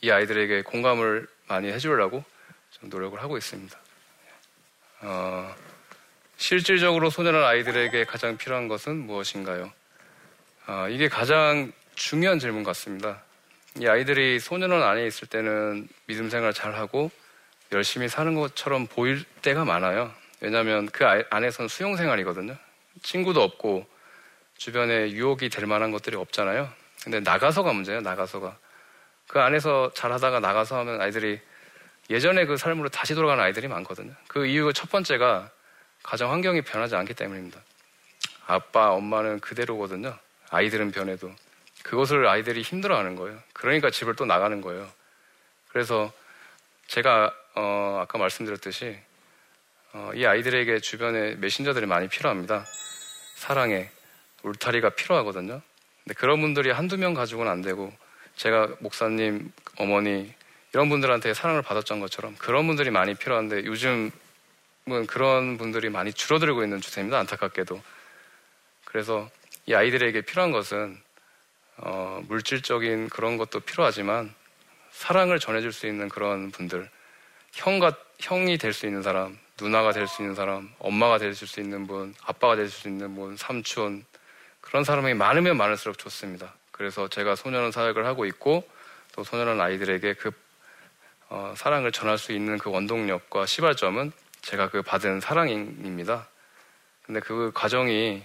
이 0.00 0.10
아이들에게 0.10 0.62
공감을 0.62 1.28
많이 1.46 1.70
해주려고 1.70 2.24
좀 2.70 2.88
노력을 2.88 3.22
하고 3.22 3.36
있습니다. 3.36 3.78
어, 5.02 5.54
실질적으로 6.38 7.10
소년한 7.10 7.44
아이들에게 7.44 8.06
가장 8.06 8.38
필요한 8.38 8.66
것은 8.66 8.96
무엇인가요? 8.96 9.70
어, 10.68 10.86
이게 10.88 11.10
가장 11.10 11.70
중요한 11.94 12.38
질문 12.38 12.62
같습니다. 12.64 13.22
이 13.78 13.86
아이들이 13.86 14.40
소년원 14.40 14.82
안에 14.82 15.06
있을 15.06 15.28
때는 15.28 15.86
믿음 16.06 16.30
생활 16.30 16.54
잘 16.54 16.74
하고 16.74 17.10
열심히 17.72 18.08
사는 18.08 18.34
것처럼 18.34 18.86
보일 18.86 19.22
때가 19.42 19.66
많아요. 19.66 20.10
왜냐하면 20.40 20.86
그 20.86 21.04
안에서는 21.28 21.68
수용 21.68 21.98
생활이거든요. 21.98 22.56
친구도 23.02 23.42
없고 23.42 23.84
주변에 24.56 25.10
유혹이 25.10 25.50
될 25.50 25.66
만한 25.66 25.90
것들이 25.90 26.16
없잖아요. 26.16 26.80
근데 27.04 27.20
나가서가 27.20 27.72
문제예요. 27.72 28.00
나가서가 28.00 28.56
그 29.26 29.40
안에서 29.40 29.90
잘하다가 29.94 30.40
나가서 30.40 30.78
하면 30.78 31.00
아이들이 31.00 31.40
예전에 32.10 32.44
그 32.46 32.56
삶으로 32.56 32.88
다시 32.88 33.14
돌아가는 33.14 33.42
아이들이 33.42 33.68
많거든요. 33.68 34.12
그 34.28 34.46
이유 34.46 34.72
첫 34.72 34.90
번째가 34.90 35.50
가정 36.02 36.30
환경이 36.32 36.62
변하지 36.62 36.96
않기 36.96 37.14
때문입니다. 37.14 37.60
아빠, 38.46 38.90
엄마는 38.92 39.40
그대로거든요. 39.40 40.16
아이들은 40.50 40.90
변해도. 40.90 41.32
그것을 41.82 42.26
아이들이 42.26 42.62
힘들어하는 42.62 43.16
거예요. 43.16 43.38
그러니까 43.52 43.90
집을 43.90 44.14
또 44.16 44.24
나가는 44.24 44.60
거예요. 44.60 44.88
그래서 45.68 46.12
제가 46.86 47.34
어, 47.54 48.00
아까 48.02 48.18
말씀드렸듯이 48.18 48.98
어, 49.94 50.10
이 50.14 50.26
아이들에게 50.26 50.80
주변에 50.80 51.34
메신저들이 51.36 51.86
많이 51.86 52.08
필요합니다. 52.08 52.64
사랑에 53.36 53.90
울타리가 54.42 54.90
필요하거든요. 54.90 55.62
근데 56.04 56.14
그런 56.14 56.40
분들이 56.40 56.70
한두 56.70 56.96
명 56.96 57.14
가지고는 57.14 57.50
안 57.50 57.62
되고 57.62 57.92
제가 58.36 58.68
목사님, 58.80 59.52
어머니 59.78 60.32
이런 60.72 60.88
분들한테 60.88 61.34
사랑을 61.34 61.62
받았던 61.62 62.00
것처럼 62.00 62.34
그런 62.36 62.66
분들이 62.66 62.90
많이 62.90 63.14
필요한데 63.14 63.64
요즘은 63.64 64.10
그런 65.06 65.58
분들이 65.58 65.90
많이 65.90 66.12
줄어들고 66.12 66.64
있는 66.64 66.80
추세입니다. 66.80 67.18
안타깝게도. 67.18 67.82
그래서 68.84 69.30
이 69.66 69.74
아이들에게 69.74 70.22
필요한 70.22 70.50
것은 70.50 70.98
어, 71.76 72.22
물질적인 72.28 73.08
그런 73.08 73.36
것도 73.36 73.60
필요하지만 73.60 74.34
사랑을 74.90 75.38
전해줄 75.38 75.72
수 75.72 75.86
있는 75.86 76.08
그런 76.08 76.50
분들, 76.50 76.88
형과 77.52 77.96
형이 78.20 78.58
될 78.58 78.72
수 78.72 78.86
있는 78.86 79.02
사람, 79.02 79.38
누나가 79.60 79.92
될 79.92 80.06
수 80.06 80.22
있는 80.22 80.34
사람, 80.34 80.70
엄마가 80.78 81.18
될 81.18 81.34
수 81.34 81.60
있는 81.60 81.86
분, 81.86 82.14
아빠가 82.22 82.56
될 82.56 82.68
수 82.68 82.88
있는 82.88 83.14
분, 83.14 83.36
삼촌 83.36 84.04
그런 84.62 84.84
사람이 84.84 85.12
많으면 85.14 85.58
많을수록 85.58 85.98
좋습니다. 85.98 86.54
그래서 86.70 87.06
제가 87.08 87.36
소년원 87.36 87.70
사역을 87.70 88.06
하고 88.06 88.24
있고 88.24 88.66
또 89.14 89.22
소년원 89.22 89.60
아이들에게 89.60 90.14
그 90.14 90.30
어, 91.28 91.54
사랑을 91.56 91.92
전할 91.92 92.18
수 92.18 92.32
있는 92.32 92.58
그 92.58 92.70
원동력과 92.70 93.46
시발점은 93.46 94.12
제가 94.40 94.70
그 94.70 94.82
받은 94.82 95.20
사랑입니다. 95.20 96.28
근데 97.04 97.20
그 97.20 97.52
과정이 97.54 98.22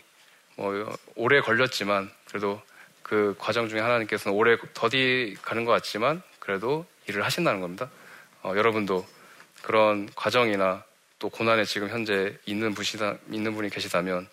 뭐 0.55 0.97
오래 1.15 1.39
걸렸지만 1.41 2.09
그래도 2.25 2.61
그 3.03 3.35
과정 3.37 3.69
중에 3.69 3.79
하나님께서는 3.79 4.37
오래 4.37 4.57
더디 4.73 5.37
가는 5.41 5.65
것 5.65 5.71
같지만 5.71 6.21
그래도 6.39 6.85
일을 7.07 7.23
하신다는 7.23 7.61
겁니다. 7.61 7.89
어, 8.43 8.53
여러분도 8.55 9.05
그런 9.61 10.09
과정이나 10.15 10.83
또 11.19 11.29
고난에 11.29 11.65
지금 11.65 11.89
현재 11.89 12.37
있는 12.45 12.73
분이 12.73 13.69
계시다면 13.69 14.27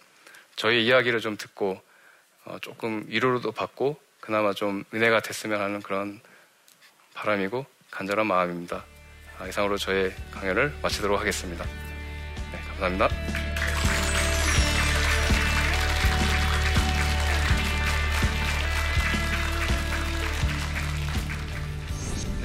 저희 0.56 0.84
이야기를 0.84 1.20
좀 1.20 1.36
듣고 1.36 1.80
어, 2.46 2.58
조금 2.60 3.04
위로도 3.08 3.52
받고 3.52 3.98
그나마 4.20 4.52
좀 4.52 4.84
은혜가 4.92 5.20
됐으면 5.20 5.60
하는 5.60 5.80
그런 5.80 6.20
바람이고 7.14 7.64
간절한 7.90 8.26
마음입니다. 8.26 8.84
아, 9.38 9.46
이상으로 9.46 9.76
저의 9.76 10.14
강연을 10.32 10.74
마치도록 10.82 11.18
하겠습니다. 11.18 11.64
네, 11.64 12.58
감사합니다. 12.78 13.08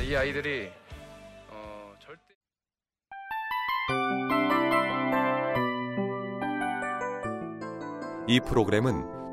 이 0.04 0.16
아이들이 0.16 0.72
어, 1.50 1.94
절대 2.00 2.34
이 8.28 8.40
프로그램은 8.40 9.19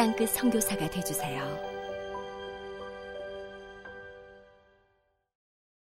땅끝 0.00 0.30
성교사가 0.30 0.88
되주세요 0.88 1.69